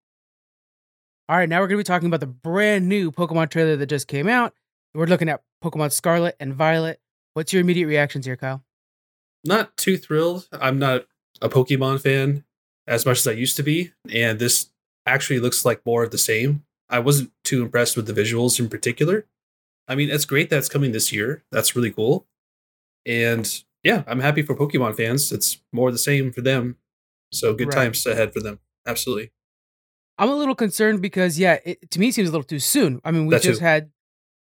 [1.28, 4.08] All right, now we're gonna be talking about the brand new Pokemon trailer that just
[4.08, 4.54] came out.
[4.94, 7.00] We're looking at Pokemon Scarlet and Violet.
[7.34, 8.64] What's your immediate reactions here, Kyle?
[9.44, 10.48] Not too thrilled.
[10.52, 11.08] I'm not
[11.42, 12.44] a Pokemon fan
[12.86, 14.70] as much as I used to be, and this
[15.08, 16.64] actually looks like more of the same.
[16.90, 19.26] I wasn't too impressed with the visuals in particular.
[19.88, 21.44] I mean, it's great that it's coming this year.
[21.52, 22.28] That's really cool.
[23.04, 25.32] And yeah, I'm happy for Pokemon fans.
[25.32, 26.78] It's more the same for them.
[27.34, 27.76] So good Right.
[27.76, 28.60] times ahead for them.
[28.86, 29.32] Absolutely.
[30.18, 33.00] I'm a little concerned because yeah, it, to me it seems a little too soon.
[33.04, 33.92] I mean, we just had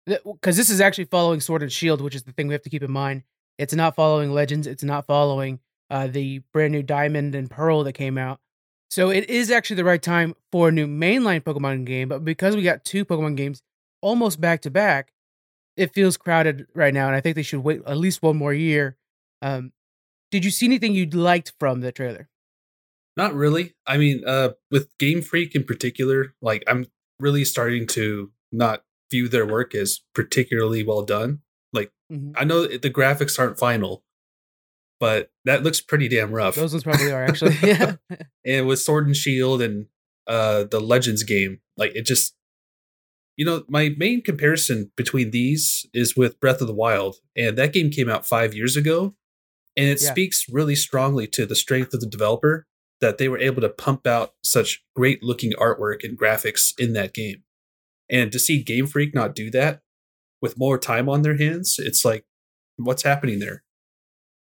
[0.06, 2.70] because this is actually following Sword and Shield, which is the thing we have to
[2.70, 3.22] keep in mind.
[3.58, 4.66] It's not following Legends.
[4.66, 8.40] It's not following uh, the brand new Diamond and Pearl that came out.
[8.90, 12.08] So it is actually the right time for a new mainline Pokemon game.
[12.08, 13.62] But because we got two Pokemon games
[14.02, 15.12] almost back to back,
[15.76, 18.52] it feels crowded right now, and I think they should wait at least one more
[18.54, 18.96] year.
[19.44, 19.72] Um,
[20.30, 22.28] did you see anything you'd liked from the trailer?
[23.16, 23.74] Not really.
[23.86, 26.86] I mean, uh, with Game Freak in particular, like I'm
[27.20, 31.42] really starting to not view their work as particularly well done.
[31.72, 32.32] Like Mhm.
[32.36, 34.02] I know the graphics aren't final,
[34.98, 36.54] but that looks pretty damn rough.
[36.56, 37.56] Those ones probably are actually.
[37.62, 37.96] yeah.
[38.44, 39.86] and with Sword and Shield and
[40.26, 42.34] uh the Legends game, like it just
[43.36, 47.72] you know, my main comparison between these is with Breath of the Wild, and that
[47.72, 49.16] game came out 5 years ago,
[49.76, 50.10] and it Yeah.
[50.10, 52.66] speaks really strongly to the strength of the developer
[53.00, 57.12] that they were able to pump out such great looking artwork and graphics in that
[57.12, 57.42] game.
[58.08, 59.82] And to see Game Freak not do that
[60.40, 62.24] with more time on their hands, it's like
[62.76, 63.64] what's happening there?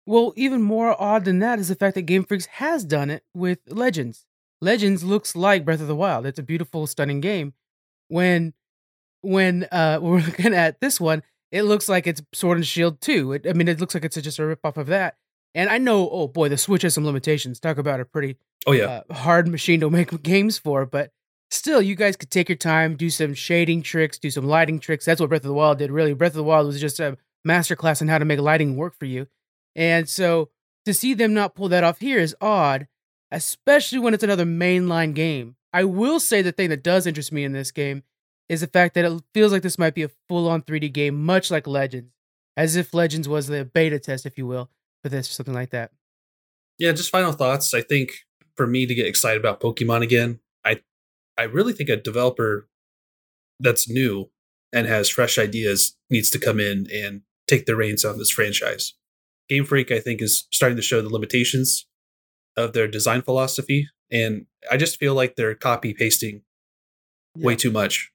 [0.06, 3.24] Well, even more odd than that is the fact that Game Freaks has done it
[3.34, 4.26] with Legends.
[4.62, 6.26] Legends looks like Breath of the Wild.
[6.26, 7.54] It's a beautiful, stunning game.
[8.08, 8.54] When
[9.22, 13.34] when uh we're looking at this one, it looks like it's Sword and Shield 2.
[13.34, 15.16] It, I mean, it looks like it's just a ripoff of that.
[15.56, 17.60] And I know, oh boy, the Switch has some limitations.
[17.60, 19.02] Talk about a pretty Oh yeah.
[19.10, 21.12] uh, hard machine to make games for, but
[21.50, 25.06] still, you guys could take your time, do some shading tricks, do some lighting tricks.
[25.06, 26.14] That's what Breath of the Wild did, really.
[26.14, 29.06] Breath of the Wild was just a masterclass on how to make lighting work for
[29.06, 29.28] you.
[29.76, 30.50] And so
[30.86, 32.88] to see them not pull that off here is odd,
[33.32, 35.56] especially when it's another mainline game.
[35.74, 38.04] I will say the thing that does interest me in this game
[38.50, 41.24] is the fact that it feels like this might be a full on 3D game,
[41.24, 42.12] much like Legends,
[42.58, 44.70] as if Legends was the beta test, if you will,
[45.04, 45.92] for this or something like that.
[46.80, 47.74] yeah, just final thoughts.
[47.74, 48.12] I think
[48.56, 50.82] for me to get excited about Pokemon again, I
[51.38, 52.68] I really think a developer
[53.60, 54.32] that's new
[54.74, 58.94] and has fresh ideas needs to come in and take the reins on this franchise.
[59.48, 61.88] Game Freak, I think, is starting to show the limitations
[62.56, 66.44] of their design philosophy, and I just feel like they're copy pasting
[67.36, 68.12] way too much.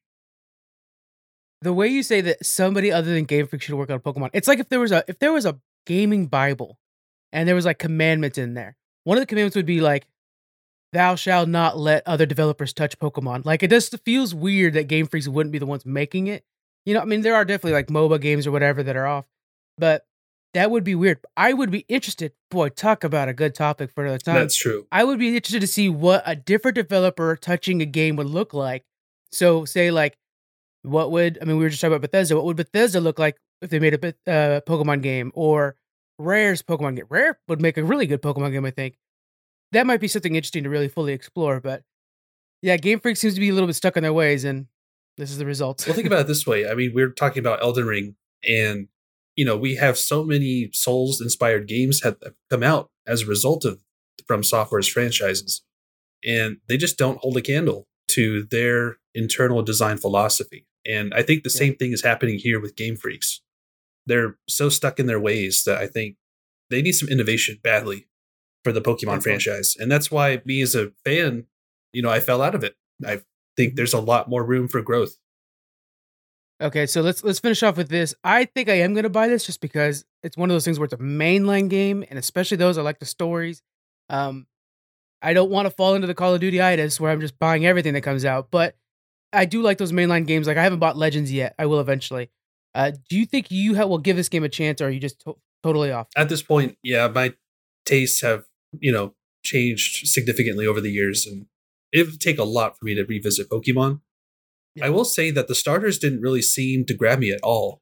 [1.64, 4.46] The way you say that somebody other than Game Freak should work on Pokemon, it's
[4.46, 6.79] like if there was a if there was a gaming Bible
[7.33, 8.77] and there was like commandments in there.
[9.05, 10.07] One of the commandments would be like,
[10.92, 15.07] "Thou shalt not let other developers touch Pokemon." Like it just feels weird that Game
[15.07, 16.44] Freaks wouldn't be the ones making it.
[16.85, 19.24] You know, I mean, there are definitely like MOBA games or whatever that are off,
[19.79, 20.05] but
[20.53, 21.18] that would be weird.
[21.35, 22.33] I would be interested.
[22.50, 24.35] Boy, talk about a good topic for another time.
[24.35, 24.87] That's true.
[24.92, 28.53] I would be interested to see what a different developer touching a game would look
[28.53, 28.85] like.
[29.33, 30.16] So, say like,
[30.85, 31.57] what would I mean?
[31.57, 32.37] We were just talking about Bethesda.
[32.37, 35.77] What would Bethesda look like if they made a uh, Pokemon game or
[36.18, 37.07] Rare's Pokemon game?
[37.09, 38.99] Rare would make a really good Pokemon game, I think.
[39.73, 41.61] That might be something interesting to really fully explore.
[41.61, 41.85] But
[42.61, 44.66] yeah, Game Freak seems to be a little bit stuck in their ways, and
[45.16, 45.85] this is the result.
[45.87, 46.68] Well, think about it this way.
[46.68, 48.16] I mean, we're talking about Elden Ring,
[48.47, 48.88] and
[49.37, 52.18] you know, we have so many Souls inspired games have
[52.51, 53.81] come out as a result of
[54.27, 55.62] From Software's franchises,
[56.23, 60.66] and they just don't hold a candle to their internal design philosophy.
[60.87, 61.59] And I think the Yeah.
[61.59, 63.40] same thing is happening here with Game Freaks.
[64.07, 66.16] They're so stuck in their ways that I think
[66.70, 68.09] they need some innovation badly
[68.62, 69.23] for the Pokemon Definitely.
[69.23, 69.77] franchise.
[69.79, 71.47] And that's why me as a fan,
[71.92, 72.77] you know, I fell out of it.
[73.07, 73.23] I
[73.57, 75.16] think there's a lot more room for growth.
[76.62, 78.14] Okay, so let's let's finish off with this.
[78.23, 80.85] I think I am gonna buy this just because it's one of those things where
[80.85, 83.61] it's a mainline game, and especially those I like the stories.
[84.09, 84.47] Um,
[85.20, 87.66] I don't want to fall into the Call of Duty itis where I'm just buying
[87.66, 88.77] everything that comes out, but
[89.35, 90.47] I do like those mainline games.
[90.47, 91.55] Like I haven't bought Legends yet.
[91.59, 92.31] I will eventually.
[92.75, 95.01] Uh, do you think you ha- will give this game a chance, or are you
[95.01, 96.09] just to- totally off?
[96.16, 97.35] At this point, yeah, my
[97.85, 98.44] tastes have
[98.81, 101.47] you know changed significantly over the years, and
[101.92, 104.01] it would take a lot for me to revisit Pokemon.
[104.75, 104.87] Yeah.
[104.87, 107.81] I will say that the starters didn't really seem to grab me at all.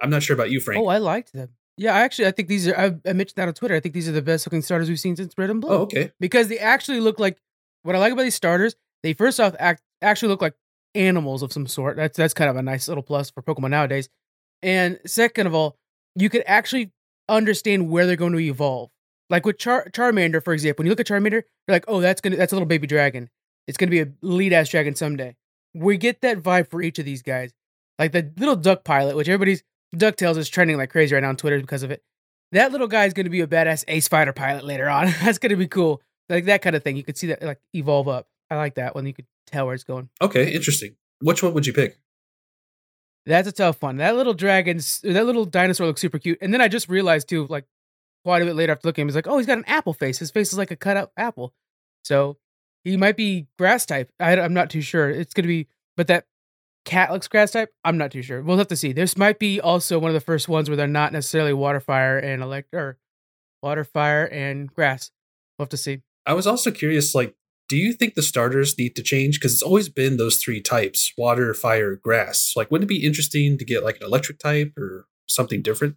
[0.00, 0.82] I'm not sure about you, Frank.
[0.82, 1.50] Oh, I liked them.
[1.76, 2.76] Yeah, I actually I think these are.
[2.76, 3.74] I, I mentioned that on Twitter.
[3.74, 5.70] I think these are the best looking starters we've seen since Red and Blue.
[5.70, 6.12] oh, okay.
[6.20, 7.38] because they actually look like
[7.82, 8.74] what I like about these starters.
[9.02, 10.54] They first off act actually look like
[10.94, 11.96] animals of some sort.
[11.96, 14.08] That's that's kind of a nice little plus for Pokemon nowadays.
[14.62, 15.76] And second of all,
[16.14, 16.92] you could actually
[17.28, 18.90] understand where they're going to evolve.
[19.30, 22.20] Like with Char- Charmander, for example, when you look at Charmander, you're like, oh, that's
[22.20, 23.30] gonna that's a little baby dragon.
[23.66, 25.36] It's gonna be a lead ass dragon someday.
[25.74, 27.52] We get that vibe for each of these guys.
[27.98, 29.62] Like the little duck pilot, which everybody's
[29.94, 32.02] Ducktales is trending like crazy right now on Twitter because of it.
[32.52, 35.06] That little guy is to be a badass ace fighter pilot later on.
[35.22, 36.02] That's to be cool.
[36.28, 36.96] Like that kind of thing.
[36.96, 38.26] You could see that like evolve up.
[38.52, 39.06] I like that one.
[39.06, 40.10] you could tell where it's going.
[40.20, 40.96] Okay, interesting.
[41.20, 41.98] Which one would you pick?
[43.24, 43.96] That's a tough one.
[43.96, 46.38] That little dragon's that little dinosaur looks super cute.
[46.42, 47.64] And then I just realized too, like
[48.24, 50.18] quite a bit later after looking, he's like, oh, he's got an apple face.
[50.18, 51.54] His face is like a cut out apple.
[52.04, 52.36] So
[52.84, 54.10] he might be grass type.
[54.18, 55.08] I, I'm not too sure.
[55.08, 56.26] It's gonna be, but that
[56.84, 57.72] cat looks grass type.
[57.84, 58.42] I'm not too sure.
[58.42, 58.92] We'll have to see.
[58.92, 62.18] This might be also one of the first ones where they're not necessarily water, fire,
[62.18, 62.98] and elect or
[63.62, 65.10] water, fire, and grass.
[65.58, 66.02] We'll have to see.
[66.26, 67.34] I was also curious, like,
[67.72, 69.40] do you think the starters need to change?
[69.40, 72.52] Because it's always been those three types water, fire, grass.
[72.54, 75.96] Like, wouldn't it be interesting to get like an electric type or something different?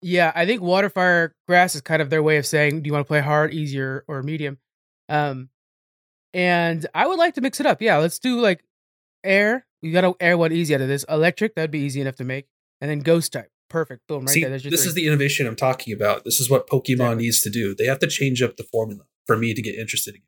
[0.00, 2.92] Yeah, I think water, fire, grass is kind of their way of saying, do you
[2.92, 4.58] want to play hard, easier, or medium?
[5.08, 5.48] Um,
[6.32, 7.82] and I would like to mix it up.
[7.82, 8.62] Yeah, let's do like
[9.24, 9.66] air.
[9.80, 11.04] You got to air one easy out of this.
[11.08, 12.46] Electric, that'd be easy enough to make.
[12.80, 13.50] And then ghost type.
[13.68, 14.06] Perfect.
[14.06, 14.50] Boom, right See, there.
[14.50, 14.70] This three.
[14.70, 16.22] is the innovation I'm talking about.
[16.22, 17.24] This is what Pokemon Exactly.
[17.24, 17.74] needs to do.
[17.74, 20.26] They have to change up the formula for me to get interested again.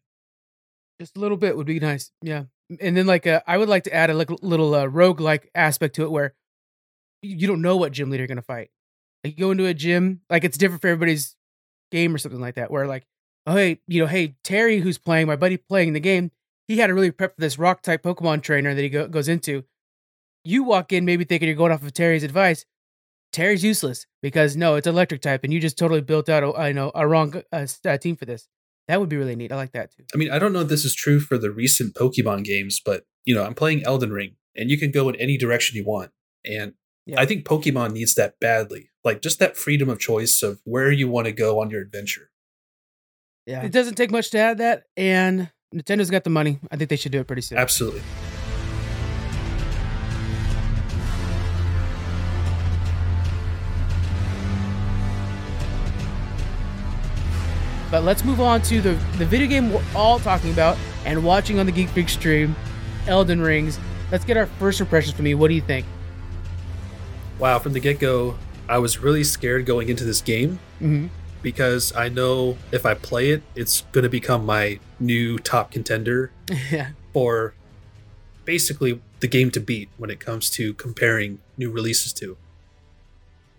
[1.05, 2.11] Just a little bit would be nice.
[2.23, 2.45] Yeah.
[2.81, 5.51] And then like uh, I would like to add a like, little uh, rogue like
[5.55, 6.33] aspect to it where
[7.21, 8.71] you you don't know what gym leader you're gonna fight.
[9.23, 11.37] Like you go into a gym, like it's different for everybody's
[11.93, 12.71] game or something like that.
[12.71, 13.07] Where like,
[13.47, 16.31] oh hey, you know, hey Terry, who's playing my buddy playing the game,
[16.69, 19.29] he had to really prep for this rock type Pokemon trainer that he go- goes
[19.29, 19.63] into.
[20.43, 22.65] You walk in maybe thinking you're going off of Terry's advice.
[23.31, 26.73] Terry's useless because no, it's electric type, and you just totally built out a I
[26.73, 28.49] know a wrong uh, uh, team for this.
[28.89, 29.51] That would be really neat.
[29.53, 30.05] I like that too.
[30.15, 33.05] I mean, I don't know if this is true for the recent Pokemon games, but
[33.25, 36.11] you know, I'm playing Elden Ring, and you can go in any direction you want.
[36.45, 36.75] And
[37.07, 37.21] Yeah.
[37.21, 38.91] I think Pokemon needs that badly.
[39.03, 42.31] Like just that freedom of choice of where you want to go on your adventure.
[43.47, 43.63] Yeah.
[43.63, 46.61] It doesn't take much to add that, and Nintendo's got the money.
[46.71, 47.59] I think they should do it pretty soon.
[47.59, 48.03] Absolutely.
[57.95, 61.61] But let's move on to the, the video game we're all talking about and watching
[61.61, 62.57] on the Geek Freak stream,
[63.07, 63.79] Elden Rings.
[64.11, 65.39] Let's get our first impressions from you.
[65.39, 65.87] What do you think?
[67.39, 68.37] Wow, from the get go,
[68.69, 71.07] I was really scared going into this game Mm-hmm.
[71.41, 76.33] because I know if I play it, it's going to become my new top contender
[76.73, 76.89] yeah.
[77.13, 77.55] for
[78.45, 82.37] basically the game to beat when it comes to comparing new releases to.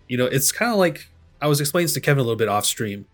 [0.08, 1.08] You know, it's kind of like
[1.40, 3.06] I was explaining this to Kevin a little bit off stream.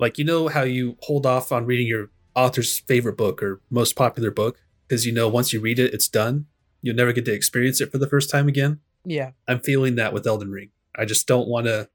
[0.00, 3.94] Like, you know how you hold off on reading your author's favorite book or most
[3.96, 4.58] popular book
[4.88, 6.46] because you know once you read it, it's done.
[6.82, 8.80] You'll never get to experience it for the first time again.
[9.04, 9.32] Yeah.
[9.46, 10.70] I'm feeling that with Elden Ring.
[10.96, 11.88] I just don't want to.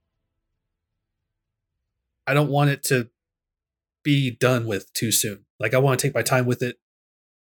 [2.28, 3.10] I don't want it to
[4.04, 5.46] be done with too soon.
[5.60, 6.78] Like I want to take my time with it.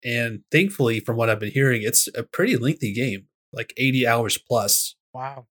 [0.04, 4.36] And thankfully, from what I've been hearing, it's a pretty lengthy game, like 80 hours
[4.38, 5.46] plus, Wow.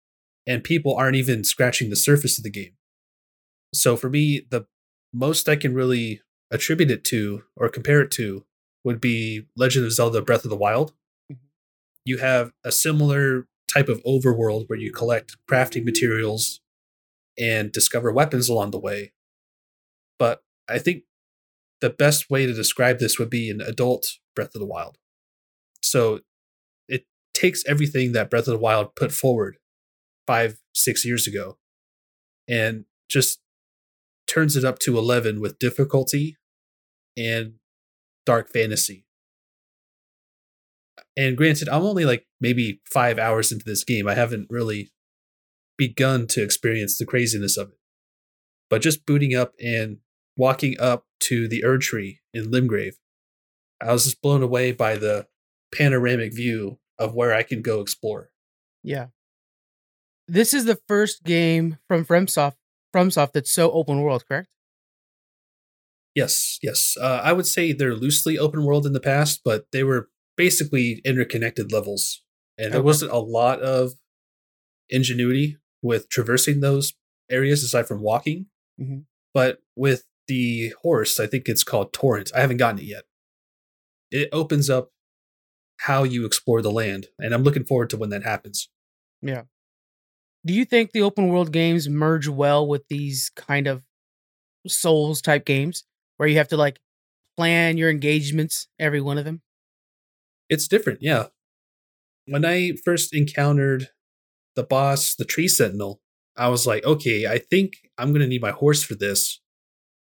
[0.46, 2.72] and people aren't even scratching the surface of the game.
[3.72, 4.66] So for me, the
[5.12, 8.44] most I can really attribute it to or compare it to
[8.84, 10.94] would be Legend of Zelda Breath of the Wild.
[11.30, 11.38] Mhm.
[12.04, 16.60] You have a similar type of overworld where you collect crafting materials
[17.38, 19.12] and discover weapons along the way.
[20.18, 21.04] But I think
[21.80, 24.98] the best way to describe this would be an adult Breath of the Wild.
[25.82, 26.20] So
[26.88, 29.58] it takes everything that Breath of the Wild put forward
[30.26, 31.58] five, six years ago
[32.48, 33.40] and just
[34.30, 36.36] turns it up to 11 with difficulty
[37.16, 37.54] and
[38.24, 39.04] dark fantasy.
[41.16, 44.06] And granted, I'm only like maybe five hours into this game.
[44.06, 44.92] I haven't really
[45.76, 47.78] begun to experience the craziness of it.
[48.68, 49.98] But just booting up and
[50.36, 52.94] walking up to the Erd Tree in Limgrave,
[53.82, 55.26] I was just blown away by the
[55.74, 58.30] panoramic view of where I can go explore.
[58.82, 59.06] Yeah.
[60.28, 62.54] This is the first game from FromSoft,
[62.94, 64.48] FromSoft that's so open world, correct?
[66.14, 66.96] Yes, yes.
[67.00, 71.00] Uh, I would say they're loosely open world in the past, but they were basically
[71.04, 72.22] interconnected levels,
[72.58, 72.84] and there Okay.
[72.86, 73.92] wasn't a lot of
[74.88, 76.94] ingenuity with traversing those
[77.30, 78.46] areas aside from walking.
[78.80, 79.06] Mhm.
[79.32, 82.32] But with the horse, I think it's called Torrent.
[82.34, 83.04] I haven't gotten it yet.
[84.10, 84.92] It opens up
[85.82, 88.68] how you explore the land, and I'm looking forward to when that happens.
[90.46, 93.82] Do you think the open world games merge well with these kind of
[94.66, 95.84] Souls type games
[96.16, 96.78] where you have to like
[97.36, 99.42] plan your engagements, every one of them?
[100.48, 101.26] It's different, yeah.
[102.26, 103.88] When I first encountered
[104.56, 106.00] the boss, the tree sentinel,
[106.36, 109.40] I was like, okay, I think I'm gonna need my horse for this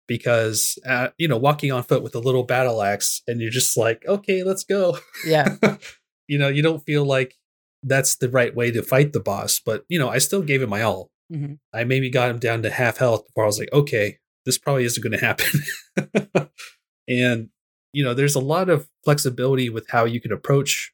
[0.08, 3.76] because, uh, you know, walking on foot with a little battle axe, and you're just
[3.76, 4.98] like, okay, let's go.
[5.24, 5.56] Yeah.
[6.28, 7.34] you know, you don't feel like
[7.82, 10.68] that's the right way to fight the boss, but you know, I still gave it
[10.68, 11.10] my all.
[11.32, 11.58] Mhm.
[11.72, 14.84] I maybe got him down to half health before I was like, okay, this probably
[14.84, 16.48] isn't going to happen.
[17.08, 17.48] and
[17.92, 20.92] you know, there's a lot of flexibility with how you can approach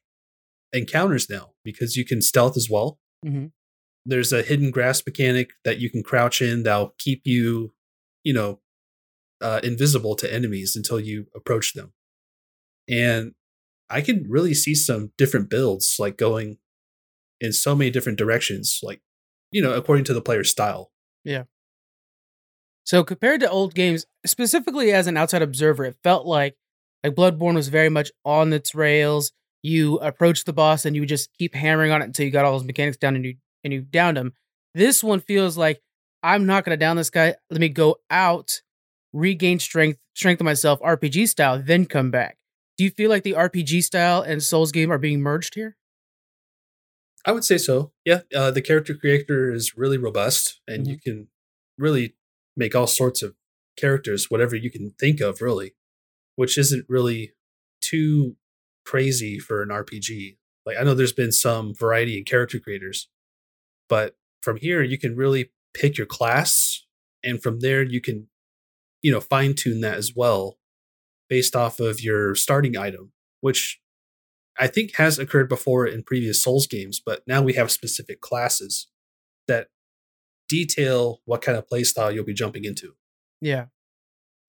[0.73, 2.99] encounters now because you can stealth as well.
[3.25, 3.51] Mhm.
[4.05, 7.73] There's a hidden grasp mechanic that you can crouch in that'll keep you,
[8.23, 8.61] you know,
[9.41, 11.93] uh, invisible to enemies until you approach them.
[12.87, 13.33] And
[13.89, 16.57] I can really see some different builds like going
[17.45, 19.01] in so many different directions, like,
[19.51, 20.91] you know, according to the player's style.
[21.23, 21.43] Yeah.
[22.83, 26.55] So compared to old games, specifically as an outside observer, it felt like
[27.03, 29.31] like Bloodborne was very much on its rails.
[29.61, 32.53] You approach the boss and you just keep hammering on it until you got all
[32.53, 34.33] those mechanics down and you and you downed him.
[34.73, 35.81] This one feels like
[36.23, 37.35] I'm not gonna down this guy.
[37.49, 38.61] Let me go out,
[39.13, 42.37] regain strength, strengthen myself, RPG style, then come back.
[42.77, 45.77] Do you feel like the RPG style and Souls game are being merged here?
[47.25, 47.91] I would say so.
[48.05, 51.27] Yeah, uh, the character creator is really robust, and you can
[51.77, 52.15] really
[52.55, 53.35] make all sorts of
[53.75, 55.73] characters, whatever you can think of, really,
[56.35, 57.33] which isn't really
[57.81, 58.35] too
[58.85, 60.37] crazy for an RPG.
[60.65, 63.09] Like I know there's been some variety in character creators,
[63.89, 66.85] but from here you can really pick your class,
[67.23, 68.27] and from there you can,
[69.01, 70.57] you know, fine tune that as well,
[71.27, 73.11] based off of your starting item,
[73.41, 73.79] which
[74.59, 78.87] I think has occurred before in previous Souls games, but now we have specific classes
[79.47, 79.67] that
[80.47, 82.93] detail what kind of playstyle you'll be jumping into.
[83.41, 83.65] Yeah.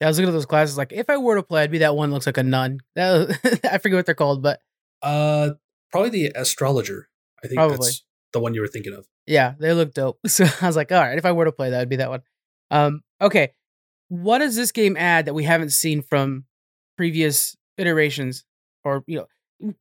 [0.01, 0.77] Yeah, I was looking at those classes.
[0.77, 2.81] Like, if I were to play, I'd be that one looks like a nun.
[2.97, 4.61] I forget what they're called, but
[5.03, 5.51] Uh,
[5.91, 7.09] probably the astrologer.
[7.43, 7.77] I think Probably.
[7.79, 9.07] that's the one you were thinking of.
[9.27, 10.19] yeah, they look dope.
[10.29, 12.11] So I was like, all right, if I were to play that, would be that
[12.11, 12.23] one.
[12.71, 13.53] Um, okay,
[14.09, 16.45] what does this game add that we haven't seen from
[16.97, 18.45] previous iterations?
[18.85, 19.27] Or you know,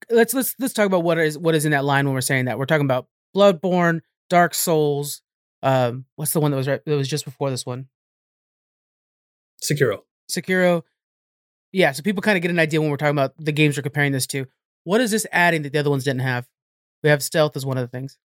[0.09, 2.45] let's let's let's talk about what is what is in that line when we're saying
[2.45, 2.57] that.
[2.57, 5.21] We're talking about Bloodborne, Dark Souls.
[5.63, 7.87] Um, what's the one that was right that was just before this one?
[9.63, 9.99] Sekiro.
[10.29, 10.83] Sekiro.
[11.71, 13.83] Yeah, so people kind of get an idea when we're talking about the games we're
[13.83, 14.45] comparing this to.
[14.83, 16.47] What is this adding that the other ones didn't have?
[17.03, 18.17] We have stealth as one of the things.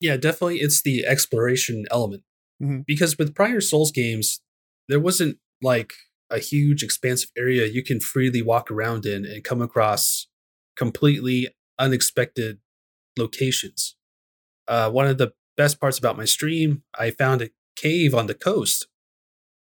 [0.00, 2.24] Yeah, definitely it's the exploration element.
[2.60, 2.84] Mhm.
[2.86, 4.40] Because with prior Souls games,
[4.88, 5.94] there wasn't like
[6.32, 10.26] a huge expansive area you can freely walk around in and come across
[10.76, 12.58] completely unexpected
[13.18, 13.96] locations.
[14.66, 18.34] Uh, one of the best parts about my stream, I found a cave on the
[18.34, 18.86] coast.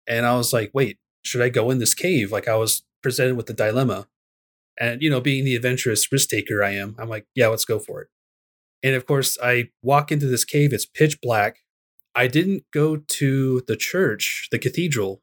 [0.06, 2.30] And I was like, wait, should I go in this cave?
[2.30, 4.06] Like I was presented with the dilemma.
[4.78, 7.78] And, you know, being the adventurous risk taker I am, I'm like, yeah, let's go
[7.78, 8.08] for it.
[8.82, 11.58] And of course, I walk into this cave, it's pitch black.
[12.14, 15.22] I didn't go to the church, the cathedral,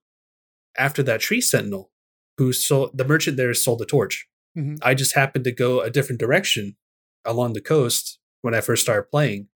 [0.78, 1.92] after that tree sentinel
[2.38, 4.28] who sold the merchant there sold the torch.
[4.58, 4.78] Mhm.
[4.82, 6.76] I just happened to go a different direction
[7.26, 9.50] along the coast when I first started playing.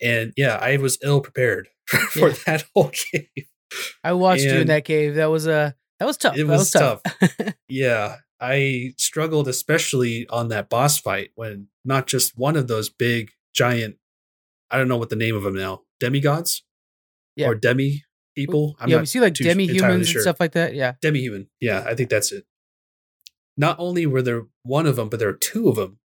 [0.00, 1.68] And yeah, I was ill prepared
[2.10, 2.34] for Yeah.
[2.46, 3.28] that whole cave.
[4.04, 5.14] I watched you in that cave.
[5.16, 6.36] That was uh, that was tough.
[6.36, 7.02] It was was tough.
[7.68, 13.30] Yeah, I struggled especially on that boss fight when not just one of those big
[13.54, 13.96] giant
[14.70, 16.62] I don't know what the name of them now, demigods
[17.36, 17.48] Yeah.
[17.48, 18.02] or demi
[18.36, 18.76] people.
[18.78, 20.20] I'm yeah, we see like demi humans sure.
[20.20, 20.74] and stuff like that.
[20.74, 20.92] Yeah.
[21.02, 21.48] demi-human.
[21.60, 22.44] Yeah, I think that's it.
[23.56, 25.98] Not only were there one of them, but there were two of them.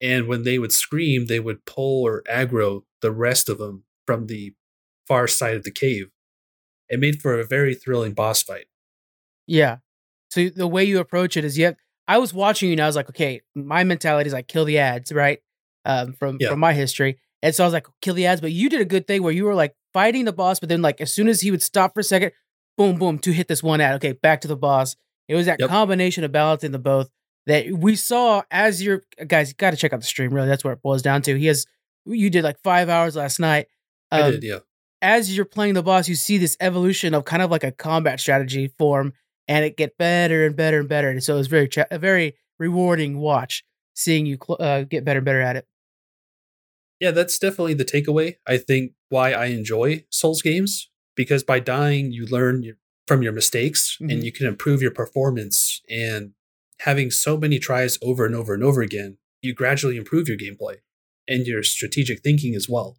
[0.00, 4.28] And when they would scream, they would pull or aggro the rest of them from
[4.28, 4.54] the
[5.06, 6.06] far side of the cave.
[6.88, 8.66] It made for a very thrilling boss fight.
[9.46, 9.78] Yeah.
[10.30, 11.76] So the way you approach it is you have,
[12.08, 14.78] I was watching you and I was like, okay, my mentality is like kill the
[14.78, 15.40] ads, right?
[15.84, 16.50] Um, from Yeah.
[16.50, 17.18] from my history.
[17.42, 19.32] And so I was like, kill the ads, but you did a good thing where
[19.32, 21.94] you were like fighting the boss, but then like as soon as he would stop
[21.94, 22.32] for a second,
[22.76, 23.94] boom, boom, to hit this one ad.
[23.96, 24.96] Okay, back to the boss.
[25.28, 25.68] It was that Yep.
[25.68, 27.08] combination of balancing the both
[27.46, 30.32] that we saw as your guys got to check out the stream.
[30.32, 31.38] Really, that's where it boils down to.
[31.38, 31.66] He has
[32.06, 33.66] you did like five hours last night.
[34.10, 34.58] I Um, did, yeah.
[35.02, 38.20] As you're playing the boss, you see this evolution of kind of like a combat
[38.20, 39.12] strategy form,
[39.48, 41.08] and it get better and better and better.
[41.08, 43.64] And so it was very cha- a very rewarding watch
[43.94, 45.66] seeing you cl- uh, get better and better at it.
[47.00, 48.36] Yeah, that's definitely the takeaway.
[48.46, 52.76] I think why I enjoy Souls games because by dying, you learn
[53.08, 54.12] from your mistakes Mhm.
[54.12, 55.80] and you can improve your performance.
[55.88, 56.34] And
[56.80, 60.76] having so many tries over and over and over again, you gradually improve your gameplay
[61.26, 62.98] and your strategic thinking as well.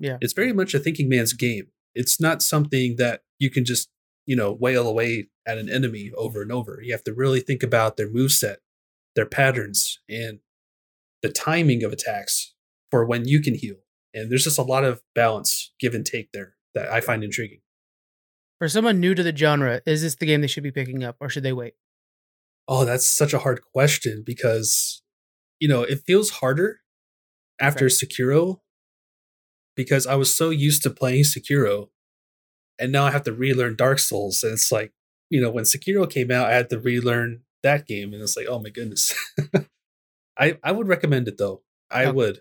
[0.00, 0.18] Yeah.
[0.20, 1.70] It's very much a thinking man's game.
[1.94, 3.90] It's not something that you can just,
[4.26, 6.80] you know, wail away at an enemy over and over.
[6.82, 8.56] You have to really think about their moveset,
[9.14, 10.40] their patterns, and
[11.22, 12.54] the timing of attacks
[12.92, 13.78] for when you can heal.
[14.14, 17.62] And there's just a lot of balance, give and take there that I find intriguing.
[18.60, 21.16] For someone new to the genre, is this the game they should be picking up,
[21.18, 21.74] or should they wait?
[22.68, 25.02] Oh, that's such a hard question because,
[25.58, 26.80] you know, it feels harder
[27.60, 28.60] after Sekiro
[29.74, 31.88] because I was so used to playing Sekiro
[32.78, 34.42] and now I have to relearn Dark Souls.
[34.42, 34.92] And it's like,
[35.30, 38.12] you know, when Sekiro came out, I had to relearn that game.
[38.12, 39.14] And it's like, oh my goodness.
[40.38, 41.62] I, I would recommend it though.
[41.90, 42.12] I Okay.
[42.12, 42.40] would.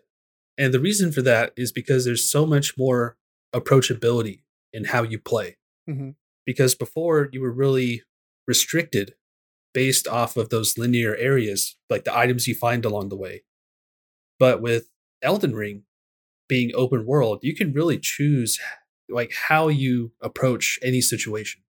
[0.61, 3.17] And the reason for that is because there's so much more
[3.51, 5.57] approachability in how you play.
[5.89, 6.15] Mhm.
[6.45, 8.03] Because before you were really
[8.47, 9.15] restricted
[9.73, 13.43] based off of those linear areas, like the items you find along the way.
[14.37, 14.91] But with
[15.23, 15.85] Elden Ring
[16.47, 18.59] being open world, you can really choose
[19.09, 21.63] like how you approach any situation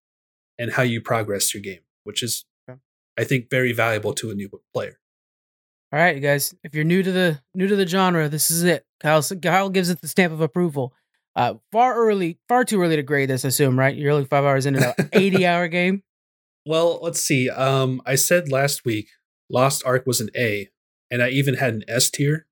[0.60, 2.80] and how you progress your game, which is Okay.
[3.18, 5.00] I think very valuable to a new player.
[5.94, 6.56] All right, you guys.
[6.64, 8.86] If you're new to the new to the genre, this is it.
[9.02, 10.94] Kyle Kyle gives it the stamp of approval.
[11.36, 13.44] Uh, far early, far too early to grade this.
[13.46, 13.96] I assume, right?
[13.96, 16.04] You're only five hours into an 80 hour game.
[16.66, 17.50] Well, let's see.
[17.50, 19.08] Um, I said last week
[19.50, 20.70] Lost Ark was an A,
[21.10, 22.48] and I even had an S tier.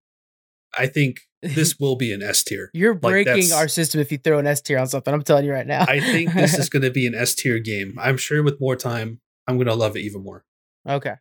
[0.77, 2.69] I think this will be an S tier.
[2.73, 5.13] You're breaking that's- our system if you throw an S tier on something.
[5.13, 5.85] I'm telling you right now.
[5.87, 7.95] I think this is going to be an S tier game.
[7.99, 10.43] I'm sure with more time, I'm going to love it even more.
[10.87, 11.15] okay.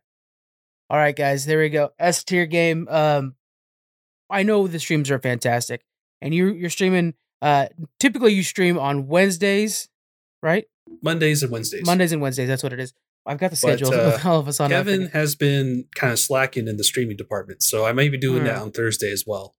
[0.89, 1.45] All right, guys.
[1.45, 1.91] There we go.
[1.99, 2.87] S tier game.
[2.89, 3.35] Um,
[4.29, 5.83] I know the streams are fantastic,
[6.21, 7.13] and you you're streaming.
[7.41, 7.67] Uh,
[7.99, 9.87] typically you stream on Wednesdays,
[10.43, 10.65] right?
[11.01, 11.85] Mondays and Wednesdays.
[11.85, 12.47] Mondays and Wednesdays.
[12.47, 12.93] That's what it is.
[13.25, 14.69] I've got the But, schedule uh, of all of us on.
[14.71, 18.43] Kevin has been kind of slacking in the streaming department, so I may be doing
[18.45, 19.55] that on Thursday as well.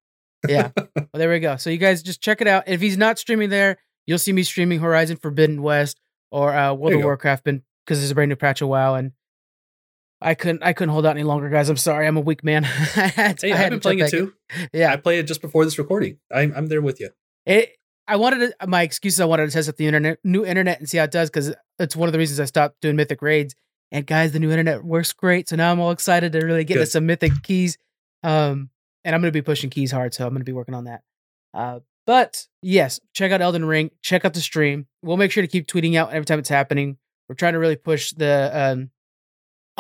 [0.49, 0.71] yeah.
[0.97, 1.57] Well, there we go.
[1.57, 2.65] So you guys just check it out.
[2.69, 5.99] If he's not streaming there, you'll see me streaming Horizon Forbidden West
[6.31, 7.07] or uh, World of go.
[7.07, 9.13] Warcraft, because there's a brand new patch of WoW, and
[10.23, 11.69] I couldn't I couldn't hold out any longer, guys.
[11.69, 12.07] I'm sorry.
[12.07, 12.65] I'm a weak man.
[12.67, 14.35] I had to, Hey, I I've had been playing it too.
[14.73, 14.93] Yeah.
[14.93, 16.19] I played it just before this recording.
[16.33, 17.11] I'm, I'm there with you.
[17.47, 17.77] It.
[18.07, 20.81] I wanted to, my excuse is I wanted to test out the internet, new internet,
[20.81, 23.23] and see how it does because it's one of the reasons I stopped doing mythic
[23.23, 23.55] raids.
[23.93, 26.77] And guys, the new internet works great, so now I'm all excited to really get
[26.77, 27.79] into some mythic keys.
[28.25, 28.71] Um,
[29.05, 31.03] and I'm gonna be pushing keys hard, so I'm gonna be working on that.
[31.55, 33.91] Uh, but yes, check out Elden Ring.
[34.03, 34.87] Check out the stream.
[35.03, 36.99] We'll make sure to keep tweeting out every time it's happening.
[37.29, 38.91] We're trying to really push the um,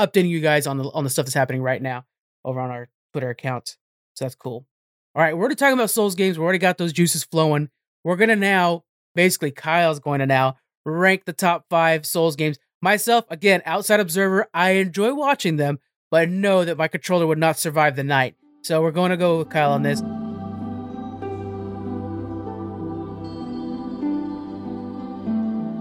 [0.06, 2.04] updating you guys on the on the stuff that's happening right now
[2.44, 3.76] over on our Twitter account.
[4.14, 4.66] So that's cool.
[5.14, 6.38] All right, we're already talking about Souls games.
[6.38, 7.68] We already got those juices flowing.
[8.04, 8.84] We're gonna now,
[9.14, 12.58] basically, Kyle's going to now rank the top five Souls games.
[12.82, 15.78] Myself, again, outside observer, I enjoy watching them,
[16.10, 18.36] but know that my controller would not survive the night.
[18.62, 20.00] So we're going to go with Kyle on this.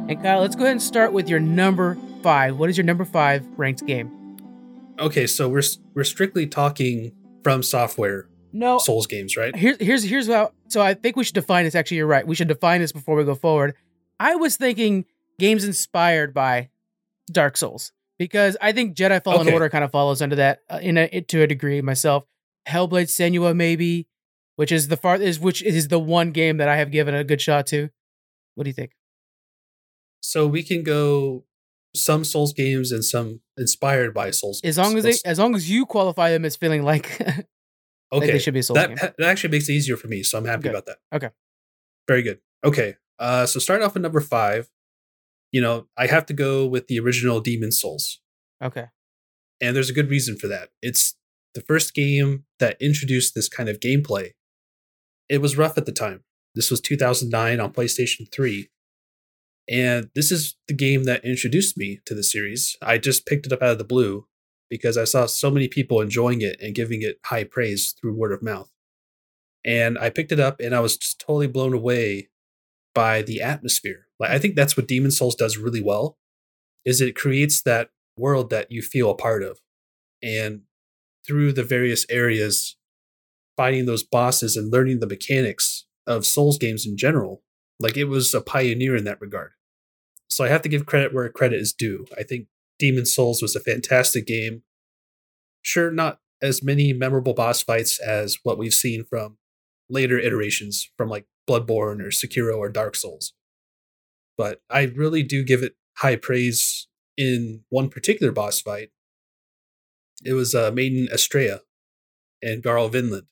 [0.10, 2.58] And Kyle, let's go ahead and start with your number five.
[2.58, 4.38] What is your number five ranked game?
[5.00, 5.62] Okay, so we're
[5.94, 7.12] we're strictly talking
[7.44, 9.56] from software No, Souls games, right?
[9.56, 10.52] here's here's here's how.
[10.68, 11.76] So I think we should define this.
[11.76, 12.28] Actually, you're right.
[12.28, 13.76] We should define this before we go forward.
[14.20, 15.06] I was thinking
[15.40, 16.70] games inspired by
[17.32, 19.54] Dark Souls because I think Jedi Fallen Okay.
[19.54, 21.82] Order kind of follows under that uh, in a to a degree.
[21.82, 22.26] Myself,
[22.68, 24.08] Hellblade Senua maybe,
[24.58, 27.24] which is the far is which is the one game that I have given a
[27.24, 27.90] good shot to.
[28.56, 28.92] What do you think?
[30.22, 31.46] So we can go
[31.96, 34.62] some Souls games and some inspired by Souls.
[34.64, 37.46] As long as they, as long as you qualify them as feeling like, like
[38.12, 38.98] okay, they should be a Souls that game.
[38.98, 40.72] that actually makes it easier for me, so I'm happy Good.
[40.72, 40.98] about that.
[41.14, 41.30] Okay.
[42.08, 42.40] very good.
[42.64, 44.70] Okay, uh, so start off with number five.
[45.52, 48.20] You know, I have to go with the original Demon Souls.
[48.64, 48.86] Okay.
[49.62, 50.70] And there's a good reason for that.
[50.82, 51.16] It's
[51.56, 54.32] the first game that introduced this kind of gameplay.
[55.28, 56.24] It was rough at the time.
[56.56, 58.70] This was 2009 on PlayStation 3.
[59.70, 62.76] And this is the game that introduced me to the series.
[62.82, 64.26] I just picked it up out of the blue
[64.70, 68.32] because I saw so many people enjoying it and giving it high praise through word
[68.32, 68.72] of mouth.
[69.64, 72.30] And I picked it up and I was just totally blown away
[72.96, 74.08] by the atmosphere.
[74.20, 76.18] Like I think that's what Demon Souls does really well
[76.86, 79.60] is it creates that world that you feel a part of.
[80.24, 80.62] And
[81.28, 82.76] through the various areas
[83.56, 87.44] fighting those bosses and learning the mechanics of Souls games in general.
[87.78, 89.52] Like it was a pioneer in that regard.
[90.30, 92.06] So I have to give credit where credit is due.
[92.18, 94.64] I think Demon Souls was a fantastic game.
[95.62, 99.38] Sure, not as many memorable boss fights as what we've seen from
[99.90, 103.34] later iterations from like Bloodborne or Sekiro or Dark Souls.
[104.38, 108.92] But I really do give it high praise in one particular boss fight.
[110.24, 111.60] It was uh, Maiden Astraea
[112.42, 113.28] and Garl Vinland.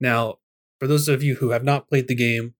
[0.00, 0.38] Now,
[0.78, 2.54] for those of you who have not played the game,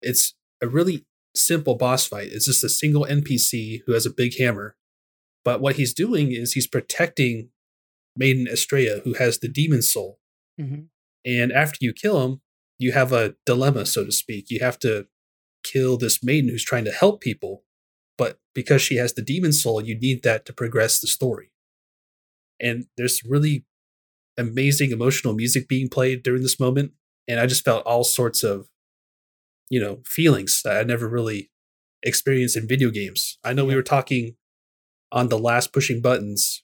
[0.00, 2.28] it's a really simple boss fight.
[2.32, 4.76] It's just a single NPC who has a big hammer.
[5.44, 7.48] But what he's doing is he's protecting
[8.16, 10.18] Maiden Astraea, who has the demon soul.
[10.60, 10.82] Mm-hmm.
[11.24, 12.40] And after you kill him,
[12.78, 14.50] you have a dilemma, so to speak.
[14.50, 15.06] You have to
[15.64, 17.64] kill this maiden who's trying to help people.
[18.18, 21.52] But because she has the demon soul, you need that to progress the story.
[22.60, 23.64] And there's really
[24.36, 26.92] amazing emotional music being played during this moment.
[27.28, 28.68] And I just felt all sorts of,
[29.72, 31.50] you know, feelings that I never really
[32.02, 33.38] experienced in video games.
[33.42, 34.36] I know we were talking
[35.10, 36.62] on the last pushing buttons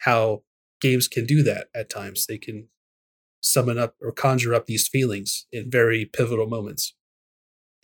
[0.00, 0.42] how
[0.80, 2.26] games can do that at times.
[2.26, 2.68] They can
[3.40, 6.94] summon up or conjure up these feelings in very pivotal moments.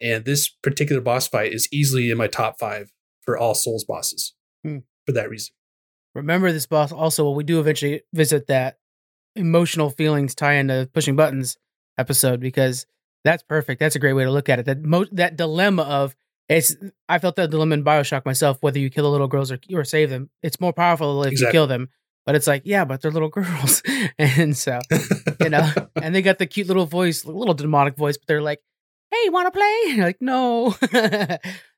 [0.01, 2.93] And this particular boss fight is easily in my top five
[3.23, 4.79] for all Souls bosses Hmm.
[5.05, 5.53] for that reason.
[6.15, 8.79] Remember this boss also when we do eventually visit that
[9.35, 11.57] emotional feelings tie into pushing buttons
[11.99, 12.87] episode because
[13.25, 13.81] that's perfect.
[13.81, 14.67] That's a great way to look at it.
[14.67, 16.15] That mo- that dilemma of
[16.49, 16.75] it's
[17.09, 19.85] I felt that dilemma in Bioshock myself, whether you kill the little girls or or
[19.85, 20.31] save them.
[20.43, 21.47] It's more powerful if Exactly.
[21.49, 21.89] you kill them.
[22.27, 23.83] But it's like, yeah, but they're little girls.
[24.19, 24.79] and so
[25.41, 25.71] you know,
[26.03, 28.61] and they got the cute little voice, little demonic voice, but they're like,
[29.11, 30.75] "Hey, want to play?" Like, "No."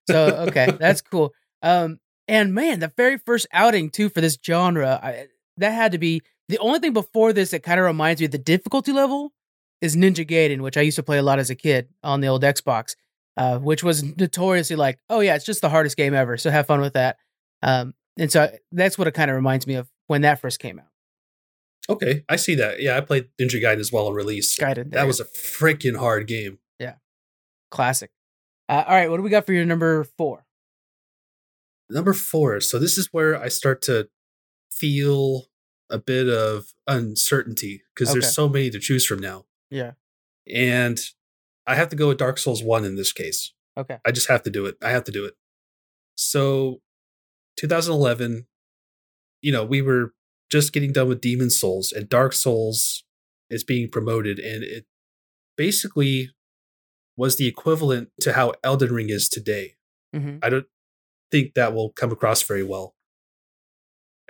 [0.09, 1.33] so okay, that's cool.
[1.63, 5.27] Um, and man, the very first outing too for this genre, I,
[5.59, 8.33] that had to be the only thing before this that kind of reminds me of
[8.33, 9.33] the difficulty level
[9.81, 12.27] is Ninja Gaiden, which I used to play a lot as a kid on the
[12.29, 12.95] old Xbox,
[13.37, 16.37] uh, which was notoriously like, oh yeah, it's just the hardest game ever.
[16.37, 17.17] So have fun with that.
[17.63, 20.79] Um, and so that's what it kind of reminds me of when that first came
[20.79, 20.87] out.
[21.89, 22.81] okay, I see that.
[22.81, 24.57] Yeah, I played Ninja Gaiden as well on release.
[24.57, 26.59] Gaiden, That was a freaking hard game.
[26.79, 26.95] Yeah,
[27.71, 28.11] classic.
[28.69, 30.47] Uh, all right, what do we got for your number four?
[31.91, 32.61] Number four.
[32.61, 34.09] So this is where I start to
[34.73, 35.47] feel
[35.91, 38.21] a bit of uncertainty because Okay.
[38.21, 39.45] there's so many to choose from now.
[39.75, 39.93] Yeah.
[40.53, 40.99] And
[41.67, 43.53] I have to go with Dark Souls 1 in this case.
[43.77, 43.99] Okay.
[44.05, 44.77] I just have to do it.
[44.83, 45.35] I have to do it.
[46.17, 46.81] So
[47.57, 48.47] 2011,
[49.43, 50.13] you know, we were
[50.51, 53.05] just getting done with Demon Souls and Dark Souls
[53.51, 54.87] is being promoted and it
[55.57, 56.31] basically
[57.17, 59.75] was the equivalent to how Elden Ring is today.
[60.15, 60.67] hmm I don't
[61.31, 62.95] think that will come across very well.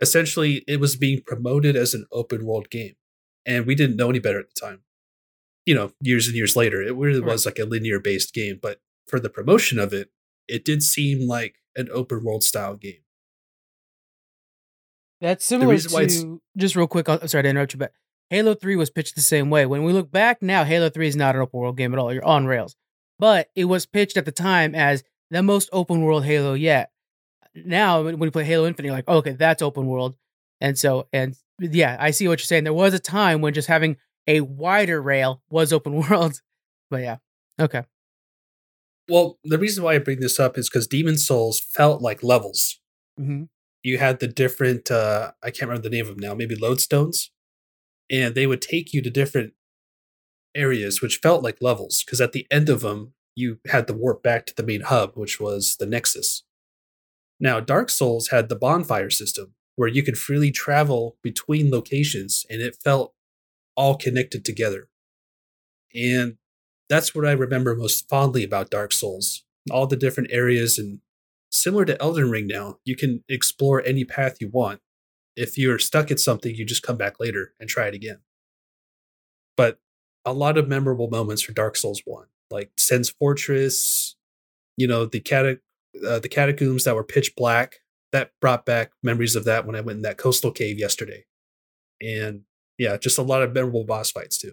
[0.01, 2.95] Essentially, it was being promoted as an open world game,
[3.47, 4.83] and we didn't know any better at the time.
[5.67, 7.33] You know, years and years later, it really Right.
[7.33, 10.11] was like a linear based game, but for the promotion of it,
[10.47, 13.01] it did seem like an open world style game.
[15.21, 17.09] That's similar to just real quick.
[17.09, 17.93] I'm sorry to interrupt you, but
[18.31, 19.65] Halo Three was pitched the same way.
[19.65, 22.13] When we look back now, Halo Three is not an open world game at all.
[22.13, 22.77] You're on rails,
[23.19, 26.91] but it was pitched at the time as the most open world Halo yet.
[27.55, 30.17] Now, when when you play Halo Infinite, you're like, oh, okay, that's open world,
[30.61, 32.65] and so and yeah, I see what you're saying.
[32.65, 33.97] There was a time when just having
[34.27, 36.41] a wider rail was open world,
[36.91, 37.19] but yeah,
[37.61, 37.85] okay,
[39.09, 42.81] Well, the reason why I bring this up is because Demon Souls felt like levels.
[43.19, 43.45] hmm
[43.83, 47.29] you had the different uh i can't remember the name of them now maybe lodestones?
[48.11, 49.53] And they would take you to different
[50.55, 54.23] areas which felt like levels because at the end of them you had to warp
[54.23, 56.45] back to the main hub which was the nexus.
[57.41, 62.63] Now dark souls had the bonfire system where you could freely travel between locations and
[62.63, 63.14] it felt
[63.77, 64.89] all connected together
[65.95, 66.37] and
[66.89, 71.01] that's what i remember most fondly about dark souls all the different areas and
[71.55, 74.81] similar to Elden Ring now, you can explore any path you want.
[75.37, 78.21] If you're stuck at something, you just come back later and try it again.
[79.57, 79.79] But
[80.25, 84.17] a lot of memorable moments for Dark Souls 1, like Sen's Fortress,
[84.77, 85.61] you know, the cata-
[86.07, 87.77] uh, the catacombs that were pitch black,
[88.11, 91.25] that brought back memories of that when I went in that coastal cave yesterday.
[92.03, 92.43] And
[92.79, 94.53] yeah, just a lot of memorable boss fights too.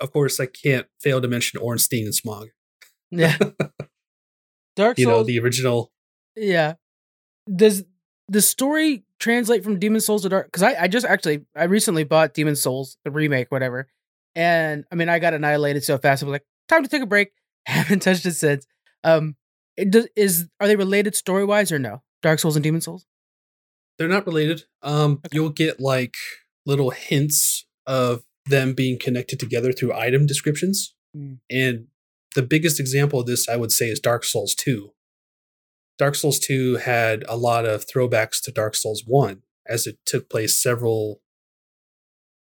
[0.00, 2.48] Of course, I can't fail to mention Ornstein and Smough.
[3.10, 3.36] yeah.
[4.76, 4.98] Dark Souls.
[4.98, 5.92] You know, the original
[6.36, 6.74] Yeah.
[7.52, 7.84] Does
[8.28, 10.46] the story translate from Demon Souls to Dark?
[10.46, 13.88] Because I, I just actually I recently bought Demon Souls, the remake, whatever.
[14.36, 16.22] And I mean I got annihilated so fast.
[16.22, 17.32] I was like, time to take a break.
[17.66, 18.66] Haven't touched it since.
[19.02, 19.34] Um
[19.76, 22.02] it does is are they related story wise or no?
[22.22, 23.04] Dark Souls and Demon Souls?
[23.98, 24.64] They're not related.
[24.82, 25.28] Um, Okay.
[25.32, 26.14] you'll get like
[26.64, 30.94] little hints of them being connected together through item descriptions.
[31.16, 31.38] Mm.
[31.50, 31.86] And
[32.34, 34.92] the biggest example of this, I would say, is Dark Souls 2.
[35.98, 40.30] Dark Souls 2 had a lot of throwbacks to Dark Souls 1, as it took
[40.30, 41.20] place several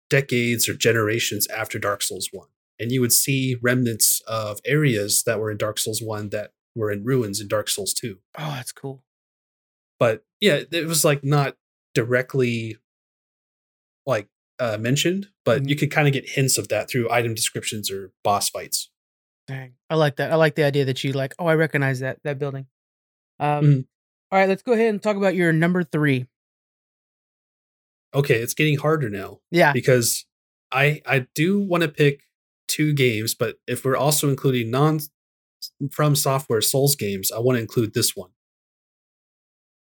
[0.08, 2.46] decades or generations after Dark Souls 1.
[2.78, 6.90] And you would see remnants of areas that were in Dark Souls 1 that were
[6.92, 8.18] in ruins in Dark Souls 2.
[8.38, 9.02] Oh, that's cool.
[10.02, 11.56] But yeah, it was like not
[11.94, 12.76] directly
[14.04, 14.26] like
[14.58, 15.68] uh, mentioned, but Mhm.
[15.68, 18.90] you could kind of get hints of that through item descriptions or boss fights.
[19.46, 19.74] Dang.
[19.88, 20.32] I like that.
[20.32, 22.66] I like the idea that you like, oh, I recognize that that building.
[23.38, 23.86] Um Mhm.
[24.32, 26.26] all right, let's go ahead and talk about your number three.
[28.12, 29.72] Okay, it's getting harder now Yeah.
[29.72, 30.26] because
[30.72, 32.24] I I do want to pick
[32.66, 34.98] two games, but if we're also including non
[35.92, 38.30] from software Souls games, I want to include this one.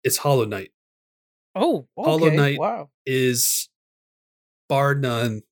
[0.05, 0.71] It's Hollow Knight.
[1.55, 2.11] Oh, okay.
[2.11, 2.91] Hollow Knight Wow.
[3.05, 3.69] is
[4.69, 5.43] bar none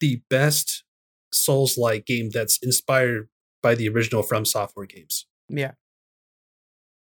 [0.00, 0.84] the best
[1.32, 3.28] Souls like game that's inspired
[3.62, 5.26] by the original From Software games.
[5.48, 5.72] Yeah.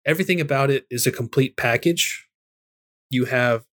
[0.05, 2.27] Everything about it is a complete package.
[3.09, 3.65] You have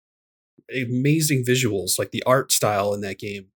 [0.71, 3.47] amazing visuals, like the art style in that game.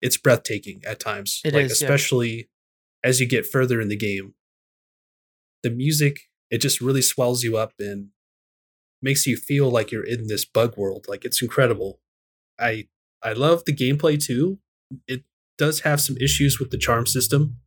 [0.00, 1.40] It's breathtaking at times.
[1.44, 1.86] It like is, yeah.
[1.86, 2.50] especially
[3.02, 4.34] as you get further in the game.
[5.62, 6.20] The music,
[6.50, 8.08] it just really swells you up and
[9.04, 11.06] makes you feel like you're in this bug world.
[11.08, 12.00] Like it's incredible.
[12.58, 12.88] I
[13.22, 14.58] I love the gameplay too.
[15.06, 15.24] It
[15.58, 17.58] does have some issues with the charm system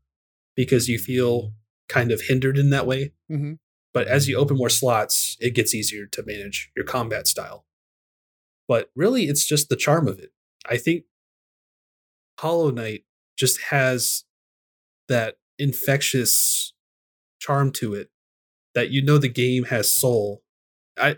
[0.55, 1.53] because you feel
[1.89, 3.13] kind of hindered in that way.
[3.29, 3.53] hmm
[3.93, 7.65] But as you open more slots, it gets easier to manage your combat style.
[8.67, 10.31] But really, it's just the charm of it.
[10.69, 11.05] I think
[12.39, 13.05] Hollow Knight
[13.37, 14.25] just has
[15.07, 16.73] that infectious
[17.39, 18.09] charm to it
[18.75, 20.43] that you know the game has soul.
[20.99, 21.15] I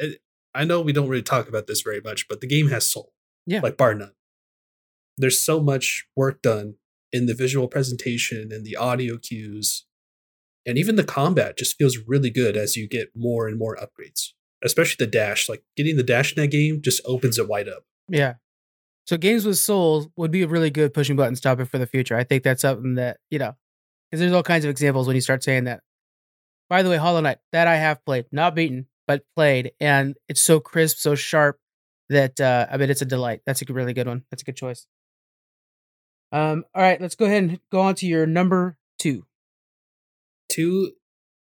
[0.54, 3.14] I- know we don't really talk about this very much, but the game has soul.
[3.46, 3.62] Yeah.
[3.62, 4.14] Like bar none.
[5.18, 6.76] There's so much work done
[7.12, 9.86] in the visual presentation and the audio cues
[10.66, 14.34] and even the combat just feels really good as you get more and more upgrades
[14.64, 17.84] especially the dash like getting the dash in that game just opens it wide up
[18.10, 18.36] Yeah.
[19.08, 22.16] So games with souls would be a really good pushing button topic for the future.
[22.16, 23.56] I think that's something that, you know,
[24.12, 25.82] because there's all kinds of examples when you start saying that.
[26.70, 30.42] By the way, Hollow Knight, that I have played, not beaten, but played, and it's
[30.42, 31.58] so crisp, so sharp
[32.10, 33.42] that uh I mean it's a delight.
[33.46, 34.24] That's a really good one.
[34.30, 34.86] That's a good choice.
[36.32, 39.26] Um, all right, let's go ahead and go on to your number two.
[40.50, 40.92] two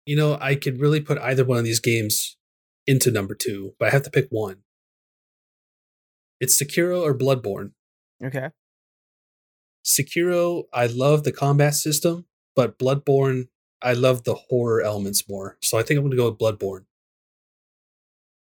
[0.06, 2.36] you know i could really put either one of these games
[2.86, 4.58] into number two but i have to pick one
[6.40, 7.72] it's sekiro or bloodborne
[8.24, 8.48] Okay.
[9.84, 12.24] sekiro i love the combat system
[12.56, 13.48] but bloodborne
[13.82, 16.84] i love the horror elements more so i think i'm going to go with bloodborne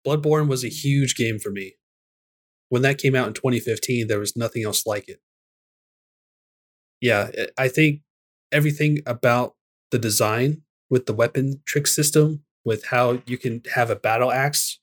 [0.07, 1.75] bloodborne was a huge game for me
[2.69, 5.21] when that came out in 2015 there was nothing else like it
[7.01, 8.01] yeah i think
[8.53, 9.55] everything about
[9.91, 14.79] the design with the weapon trick system with how you can have a battle axe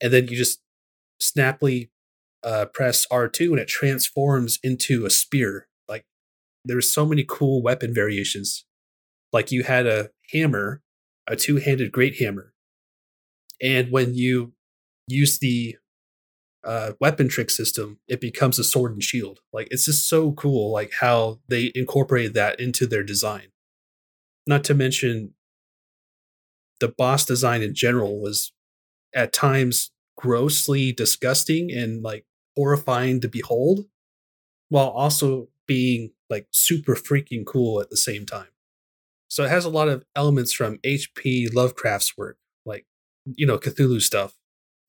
[0.00, 0.60] and then you just
[1.20, 1.90] snappily
[2.42, 5.68] uh, press R2 and it transforms into a spear.
[5.88, 6.04] Like
[6.64, 8.64] there's so many cool weapon variations.
[9.32, 10.82] Like you had a hammer,
[11.26, 12.52] a two-handed great hammer.
[13.62, 14.52] And when you
[15.06, 15.76] use the
[16.64, 19.40] uh, weapon trick system, it becomes a sword and shield.
[19.52, 23.48] Like it's just so cool, like how they incorporated that into their design.
[24.46, 25.34] Not to mention
[26.80, 28.52] the boss design in general was
[29.14, 32.24] at times grossly disgusting and like
[32.56, 33.86] horrifying to behold
[34.68, 38.48] while also being like super freaking cool at the same time.
[39.28, 42.38] So it has a lot of elements from HP Lovecraft's work,
[43.36, 44.36] you know, Cthulhu stuff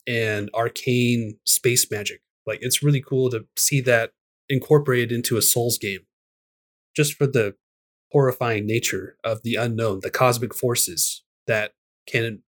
[0.08, 2.22] and arcane space magic.
[2.46, 4.12] Like it's really cool to see that
[4.50, 6.02] incorporated into a Souls game.
[6.96, 7.56] Just for the
[8.12, 11.74] horrifying nature of the unknown, the cosmic forces that
[12.08, 12.44] can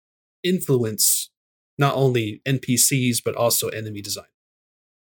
[0.43, 1.29] influence
[1.77, 4.25] not only NPCs but also enemy design.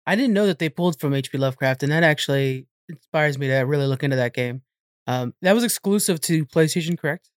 [0.06, 3.58] I didn't know that they pulled from HP Lovecraft, and that actually inspires me to
[3.58, 4.62] really look into that game.
[5.06, 7.30] Um, that was exclusive to PlayStation, correct?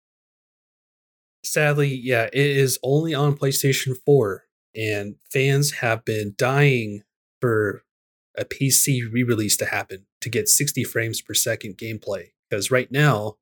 [1.44, 7.04] Sadly, yeah, it is only on PlayStation 4, and fans have been dying
[7.42, 7.84] for
[8.38, 12.32] a PC re release to happen to get 60 frames per second gameplay.
[12.50, 13.38] Because right now,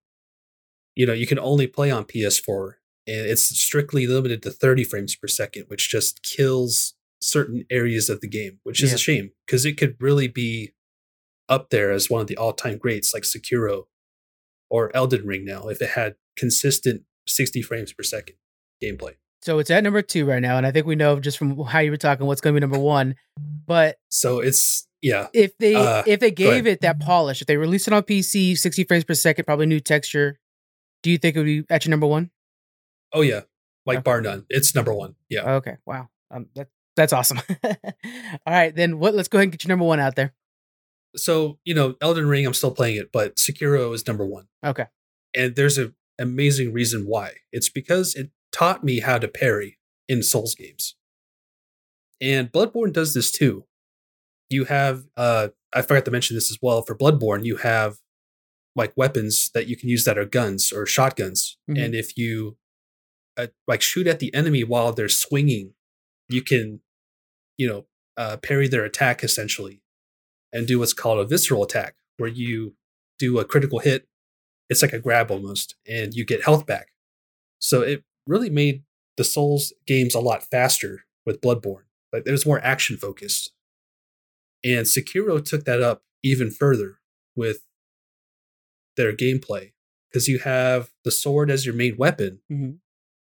[0.96, 2.74] you know, you can only play on PS4,
[3.08, 8.22] and it's strictly limited to 30 frames per second, which just kills certain areas of
[8.22, 8.96] the game, which is Yeah.
[8.96, 10.74] a shame because it could really be
[11.50, 13.88] up there as one of the all time greats like Sekiro
[14.70, 18.36] or Elden Ring now if it had consistent 60 frames per second
[18.84, 19.14] gameplay.
[19.42, 21.80] So it's at number two right now, and I think we know just from how
[21.80, 23.16] you were talking what's going to be number one.
[23.66, 27.56] But So it's yeah, if they Uh, if they gave it that polish, if they
[27.58, 30.40] released it on PC, 60 frames per second, probably new texture,
[31.04, 32.32] do you think it would be at your number one?
[33.14, 33.42] oh yeah,
[33.86, 34.04] like Okay.
[34.04, 34.46] bar none.
[34.50, 35.16] It's number one.
[35.30, 35.56] Yeah.
[35.58, 37.40] Okay, wow, um, that that's awesome.
[37.64, 37.74] All
[38.48, 39.14] right, then what?
[39.14, 40.34] Let's go ahead and get your number one out there.
[41.16, 44.48] So you know, Elden Ring, I'm still playing it, but Sekiro is number one.
[44.66, 44.86] Okay,
[45.36, 47.34] and there's an amazing reason why.
[47.52, 50.96] It's because it taught me how to parry in Souls games.
[52.22, 53.66] And Bloodborne does this too.
[54.50, 57.98] You have uh I forgot to mention this as well for Bloodborne, you have
[58.76, 61.58] like weapons that you can use that are guns or shotguns.
[61.70, 61.84] Mhm.
[61.84, 62.58] And if you
[63.38, 65.74] uh, like shoot at the enemy while they're swinging,
[66.30, 66.82] you can
[67.58, 67.86] you know,
[68.18, 69.82] uh parry their attack essentially
[70.54, 72.76] and do what's called a visceral attack where you
[73.20, 74.08] do a critical hit
[74.70, 76.90] it's like a grab almost, and you get health back.
[77.60, 78.84] So it really made
[79.16, 81.84] the Souls games a lot faster with Bloodborne.
[82.14, 83.52] Like it was more action focused.
[84.64, 87.00] And Sekiro took that up even further
[87.36, 87.62] with
[88.96, 89.72] their gameplay
[90.10, 92.80] because you have the sword as your main weapon, Mhm.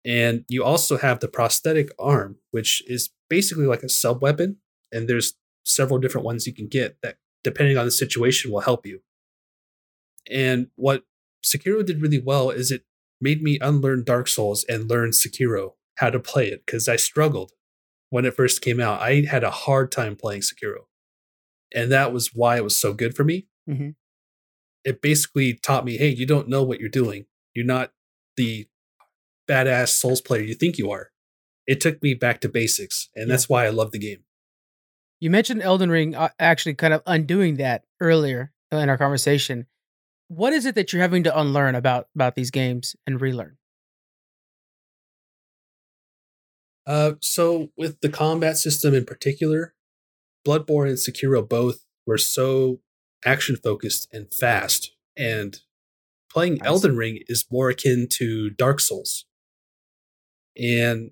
[0.03, 4.59] and you also have the prosthetic arm, which is basically like a sub weapon.
[4.91, 8.85] And there's several different ones you can get that, depending on the situation, will help
[8.85, 9.01] you.
[10.29, 11.05] And what
[11.43, 12.83] Sekiro did really well is it
[13.19, 17.51] made me unlearn Dark Souls and learn Sekiro how to play it because I struggled
[18.09, 19.01] when it first came out.
[19.01, 20.85] I had a hard time playing Sekiro.
[21.73, 23.47] And that was why it was so good for me.
[23.69, 23.95] Mhm.
[24.83, 27.25] It basically taught me hey, you don't know what you're doing.
[27.53, 27.93] You're not
[28.37, 28.67] the
[29.49, 31.11] badass Souls player you think you are.
[31.67, 33.09] It took me back to basics.
[33.15, 34.23] And that's why I love the game.
[35.19, 39.67] you mentioned Elden Ring, uh, actually kind of undoing that earlier in our conversation.
[40.33, 43.57] What is it that you're having to unlearn about about these games and relearn?
[46.87, 49.73] Uh, so with the combat system in particular,
[50.47, 52.79] Bloodborne and Sekiro both were so
[53.25, 55.59] action focused and fast, and
[56.31, 56.67] playing Nice.
[56.67, 59.25] Elden Ring is more akin to Dark Souls.
[60.57, 61.11] And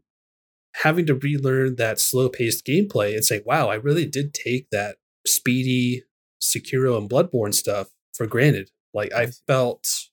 [0.75, 4.95] having to relearn that slow paced gameplay and say, wow, I really did take that
[5.27, 6.03] speedy
[6.41, 8.69] Sekiro and Bloodborne stuff for granted.
[8.99, 10.09] Like I felt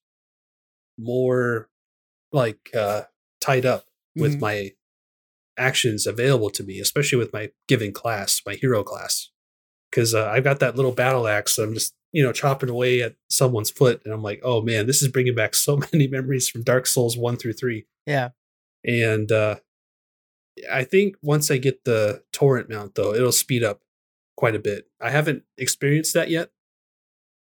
[0.99, 1.69] more
[2.33, 3.03] like uh
[3.41, 3.85] tied up
[4.15, 4.41] with Mhm.
[4.41, 4.71] my
[5.59, 9.31] actions available to me, especially with my given class, my hero class.
[9.91, 11.57] Because uh, I've got that little battle axe.
[11.57, 14.03] That I'm just, you know, chopping away at someone's foot.
[14.05, 17.17] And I'm like, oh man, this is bringing back so many memories from Dark Souls
[17.17, 17.87] 1 through 3.
[18.07, 18.31] Yeah,
[18.85, 19.57] And uh,
[20.71, 23.81] I think once I get the Torrent mount, though, it'll speed up
[24.37, 24.87] quite a bit.
[25.01, 26.51] I haven't experienced that yet.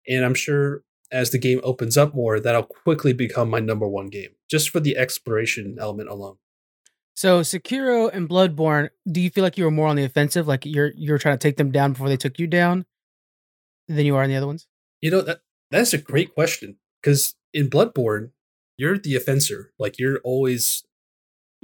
[0.08, 0.82] And I'm sure
[1.12, 4.80] as the game opens up more, that'll quickly become my number one game, just for
[4.80, 6.36] the exploration element alone.
[7.14, 10.66] So Sekiro and Bloodborne, do you feel like you were more on the offensive, like
[10.66, 12.84] you're you're trying to take them down before they took you down,
[13.88, 14.66] than you are in the other ones?
[15.00, 15.40] You know that
[15.70, 18.30] that's a great question because in Bloodborne,
[18.76, 19.72] you're the offender.
[19.78, 20.84] Like you're always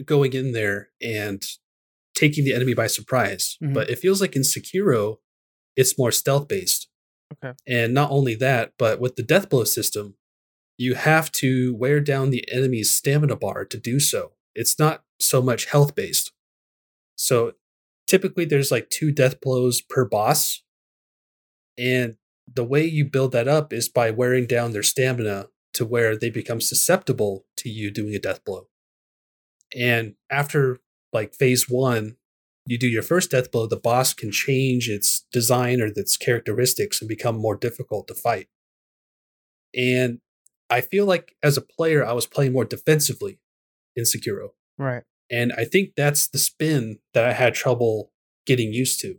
[0.05, 1.45] going in there and
[2.14, 3.59] taking the enemy by surprise.
[3.62, 3.74] Mhm.
[3.74, 5.18] But it feels like in Sekiro,
[5.76, 6.88] it's more stealth based.
[7.33, 7.53] Okay.
[7.66, 10.16] And not only that, but with the death blow system,
[10.76, 14.33] you have to wear down the enemy's stamina bar to do so.
[14.55, 16.33] It's not so much health based.
[17.16, 17.53] So
[18.07, 20.62] typically there's like two death blows per boss.
[21.78, 22.16] And
[22.53, 26.30] the way you build that up is by wearing down their stamina to where they
[26.30, 28.68] become susceptible to you doing a death blow.
[29.74, 30.80] And after
[31.12, 32.16] like phase one,
[32.67, 37.01] you do your first death blow, the boss can change its design or its characteristics
[37.01, 38.49] and become more difficult to fight.
[39.75, 40.21] And
[40.71, 43.41] I feel like as a player, I was playing more defensively
[43.97, 44.51] in Sekiro.
[44.79, 45.03] Right.
[45.31, 48.13] And I think that's the spin that I had trouble
[48.47, 49.17] getting used to.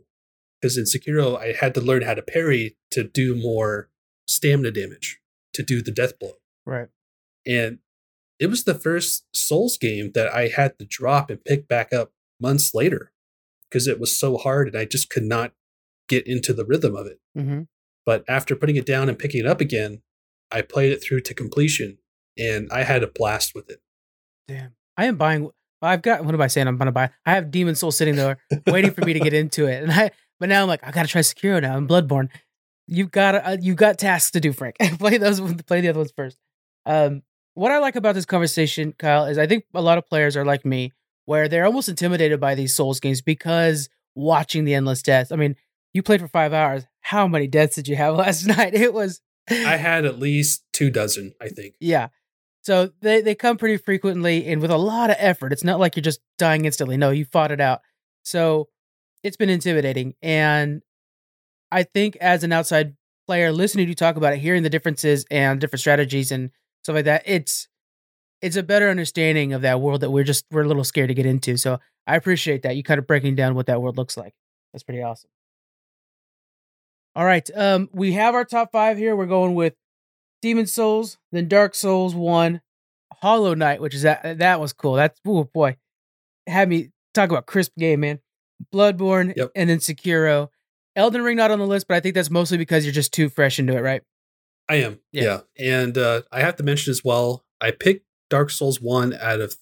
[0.60, 3.90] Because in Sekiro, I had to learn how to parry to do more
[4.26, 5.20] stamina damage,
[5.52, 6.34] to do the death blow.
[6.64, 6.88] Right.
[7.46, 7.80] And
[8.40, 12.12] it was the first Souls game that I had to drop and pick back up
[12.40, 13.12] months later
[13.74, 15.52] because it was so hard and I just could not
[16.08, 17.18] get into the rhythm of it.
[17.36, 17.62] Mm-hmm.
[18.06, 20.02] But after putting it down and picking it up again,
[20.52, 21.98] I played it through to completion
[22.38, 23.80] and I had a blast with it.
[24.46, 24.76] Damn.
[24.96, 25.50] I am buying.
[25.82, 26.24] I've got.
[26.24, 26.68] What am I saying?
[26.68, 27.10] I'm gonna buy.
[27.26, 30.12] I have Demon Soul sitting there waiting for me to get into it, and I.
[30.38, 32.28] But now I'm like, I gotta try Sekiro now I'm Bloodborne.
[32.86, 33.34] You've got.
[33.34, 34.76] Uh, you got tasks to do, Frank.
[34.98, 35.40] play those.
[35.64, 36.38] Play the other ones first.
[36.86, 37.22] Um,
[37.54, 40.44] what I like about this conversation, Kyle, is I think a lot of players are
[40.44, 40.92] like me,
[41.26, 45.32] where they're almost intimidated by these Souls games because watching the endless deaths.
[45.32, 45.56] I mean,
[45.92, 46.84] you played for five hours.
[47.00, 48.74] How many deaths did you have last night?
[48.74, 49.20] It was.
[49.48, 51.74] I had at least two dozen, I think.
[51.80, 52.08] Yeah.
[52.62, 55.52] So they, they come pretty frequently and with a lot of effort.
[55.52, 56.96] It's not like you're just dying instantly.
[56.96, 57.80] No, you fought it out.
[58.22, 58.68] So
[59.22, 60.14] it's been intimidating.
[60.22, 60.80] And
[61.70, 62.96] I think as an outside
[63.26, 66.50] player listening to you talk about it, hearing the differences and different strategies and
[66.82, 67.68] stuff like that, it's
[68.44, 71.14] it's a better understanding of that world that we're just we're a little scared to
[71.14, 71.56] get into.
[71.56, 74.34] So I appreciate that you kind of breaking down what that world looks like.
[74.72, 75.30] That's pretty awesome.
[77.16, 79.14] All right, um, we have our top five here.
[79.14, 79.74] We're going with
[80.42, 82.60] Demon Souls, then Dark Souls One,
[83.22, 84.94] Hollow Knight, which is that that was cool.
[84.94, 85.76] That's oh boy,
[86.48, 88.18] had me talk about crisp game, man.
[88.72, 89.50] Bloodborne, Yep.
[89.54, 90.48] and then Sekiro.
[90.96, 93.28] Elden Ring not on the list, but I think that's mostly because you're just too
[93.28, 94.02] fresh into it, right?
[94.68, 95.00] I am.
[95.12, 95.40] Yeah.
[95.58, 95.80] Yeah.
[95.82, 99.56] And uh, I have to mention as well, I picked Dark Souls 1 out of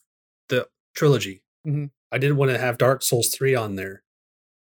[0.48, 1.42] the trilogy.
[1.66, 1.90] Mhm.
[2.10, 4.02] I didn't want to have Dark Souls 3 on there,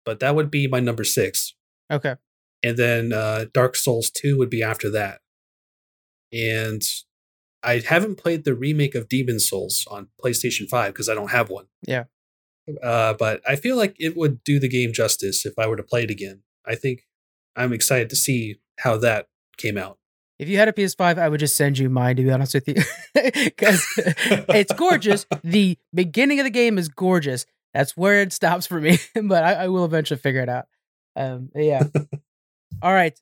[0.04, 1.54] but that would be my number six.
[1.90, 2.16] Okay.
[2.62, 5.20] And then uh, Dark Souls 2 would be after that.
[6.32, 6.82] And
[7.62, 11.50] I haven't played the remake of Demon Souls on PlayStation 5 because I don't have
[11.50, 11.66] one.
[11.86, 12.04] Yeah.
[12.82, 15.82] Uh, but I feel like it would do the game justice if I were to
[15.82, 16.42] play it again.
[16.66, 17.06] I think
[17.56, 19.98] I'm excited to see how that came out.
[20.40, 22.66] If you had a PS5, I would just send you mine, to be honest with
[22.66, 22.76] you.
[23.44, 25.26] Because it's gorgeous.
[25.44, 27.44] The beginning of the game is gorgeous.
[27.74, 30.66] That's where it stops for me, but I, I will eventually figure it out.
[31.14, 31.82] Um, yeah.
[32.80, 33.20] All right.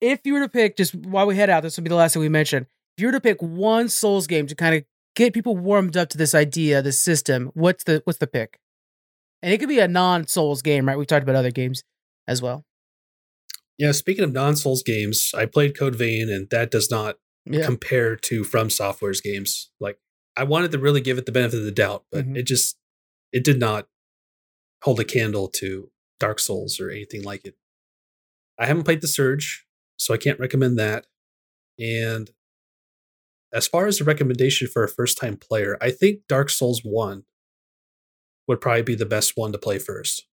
[0.00, 2.14] If you were to pick, just while we head out, this will be the last
[2.14, 2.66] thing we mention.
[2.96, 4.84] If you were to pick one Souls game to kind of
[5.14, 8.58] get people warmed up to this idea, this system, what's the what's the pick?
[9.42, 10.96] And it could be a non-Souls game, right?
[10.96, 11.84] We talked about other games
[12.26, 12.64] as well.
[13.78, 17.64] Yeah, speaking of non-Souls games, I played Code Vein, and that does not Yeah.
[17.64, 19.70] compare to From Software's games.
[19.80, 19.98] Like,
[20.36, 22.36] I wanted to really give it the benefit of the doubt, but Mhm.
[22.38, 22.76] it just
[23.32, 23.88] it did not
[24.82, 27.56] hold a candle to Dark Souls or anything like it.
[28.58, 29.66] I haven't played the Surge,
[29.98, 31.06] so I can't recommend that.
[31.78, 32.32] And
[33.52, 37.26] as far as a recommendation for a first-time player, I think Dark Souls One
[38.46, 40.26] would probably be the best one to play first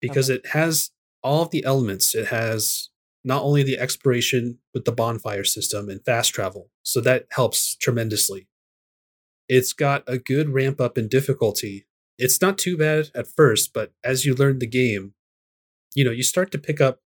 [0.00, 0.90] because it has
[1.24, 2.14] all of the elements.
[2.14, 2.90] It has
[3.24, 8.46] not only the exploration with the bonfire system and fast travel, so that helps tremendously.
[9.48, 11.86] It's got a good ramp up in difficulty.
[12.18, 15.14] It's not too bad at first, but as you learn the game,
[15.94, 17.00] you know, you start to pick up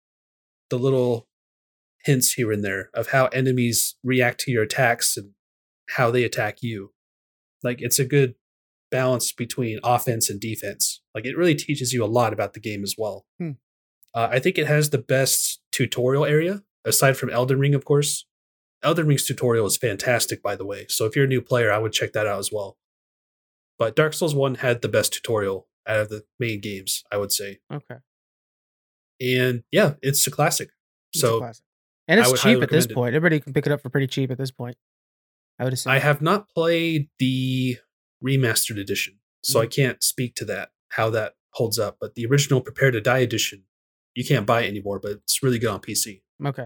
[0.70, 1.28] the little
[2.04, 5.32] hints here and there of how enemies react to your attacks and
[5.92, 6.94] how they attack you.
[7.64, 8.36] Like it's a good
[8.92, 11.02] balance between offense and defense.
[11.14, 13.26] Like it really teaches you a lot about the game as well.
[13.40, 13.52] Hmm.
[14.18, 18.26] Uh, I think it has the best tutorial area aside from Elden Ring, of course.
[18.82, 20.88] Elden Ring's tutorial is fantastic, by the way.
[20.90, 22.78] So if you're a new player, I would check that out as well.
[23.78, 27.32] But Dark Souls 1 had the best tutorial out of the main games, I would
[27.32, 27.60] say.
[27.72, 27.98] Okay.
[29.22, 30.70] And yeah, it's a classic.
[31.14, 31.64] It's a So classic.
[32.08, 32.96] and it's cheap at this it.
[32.96, 33.14] point.
[33.14, 34.78] Everybody can pick it up for pretty cheap at this point.
[35.60, 35.92] I would assume.
[35.94, 37.78] I have not played the
[38.24, 41.98] remastered edition, so I can't speak to that, how that holds up.
[42.02, 43.66] But the original Prepare to Die edition,
[44.18, 46.22] you can't buy it anymore, but it's really good on PC.
[46.44, 46.66] Okay.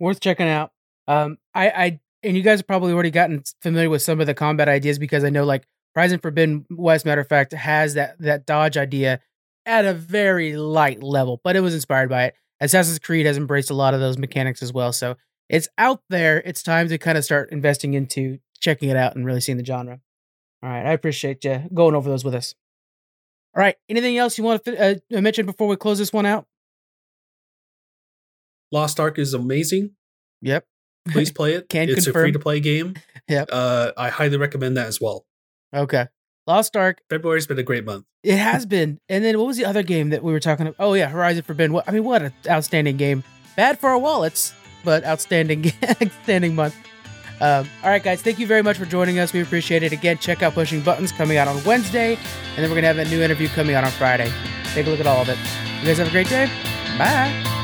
[0.00, 0.72] Worth checking out.
[1.06, 4.32] Um, I, I, and you guys have probably already gotten familiar with some of the
[4.32, 8.46] combat ideas because I know like Horizon Forbidden West, matter of fact, has that that
[8.46, 9.20] dodge idea
[9.66, 12.34] at a very light level, but it was inspired by it.
[12.60, 15.16] Assassin's Creed has embraced a lot of those mechanics as well, so
[15.50, 16.40] it's out there.
[16.46, 19.64] It's time to kind of start investing into checking it out and really seeing the
[19.66, 20.00] genre.
[20.62, 22.54] All right, I appreciate you going over those with us.
[23.54, 26.46] All right, anything else you want to uh, mention before we close this one out?
[28.74, 29.92] Lost Ark is amazing.
[30.42, 30.66] Yep.
[31.10, 31.68] Please play it.
[31.68, 32.20] Can it's confirm.
[32.20, 32.94] a free to play game.
[33.28, 33.48] Yep.
[33.52, 35.24] Uh, I highly recommend that as well.
[35.74, 36.08] Okay.
[36.46, 36.98] Lost Ark.
[37.08, 38.04] February's been a great month.
[38.24, 38.98] It has been.
[39.08, 40.76] And then what was the other game that we were talking about?
[40.84, 41.80] Oh yeah, Horizon Forbidden.
[41.86, 43.22] I mean, what an outstanding game.
[43.56, 44.52] Bad for our wallets,
[44.84, 45.72] but outstanding,
[46.02, 46.74] outstanding month.
[47.40, 49.32] Um, all right, guys, thank you very much for joining us.
[49.32, 49.92] We appreciate it.
[49.92, 53.04] Again, check out Pushing Buttons coming out on Wednesday, and then we're gonna have a
[53.06, 54.30] new interview coming out on Friday.
[54.72, 55.38] Take a look at all of it.
[55.80, 56.46] You guys have a great day.
[56.98, 57.63] Bye.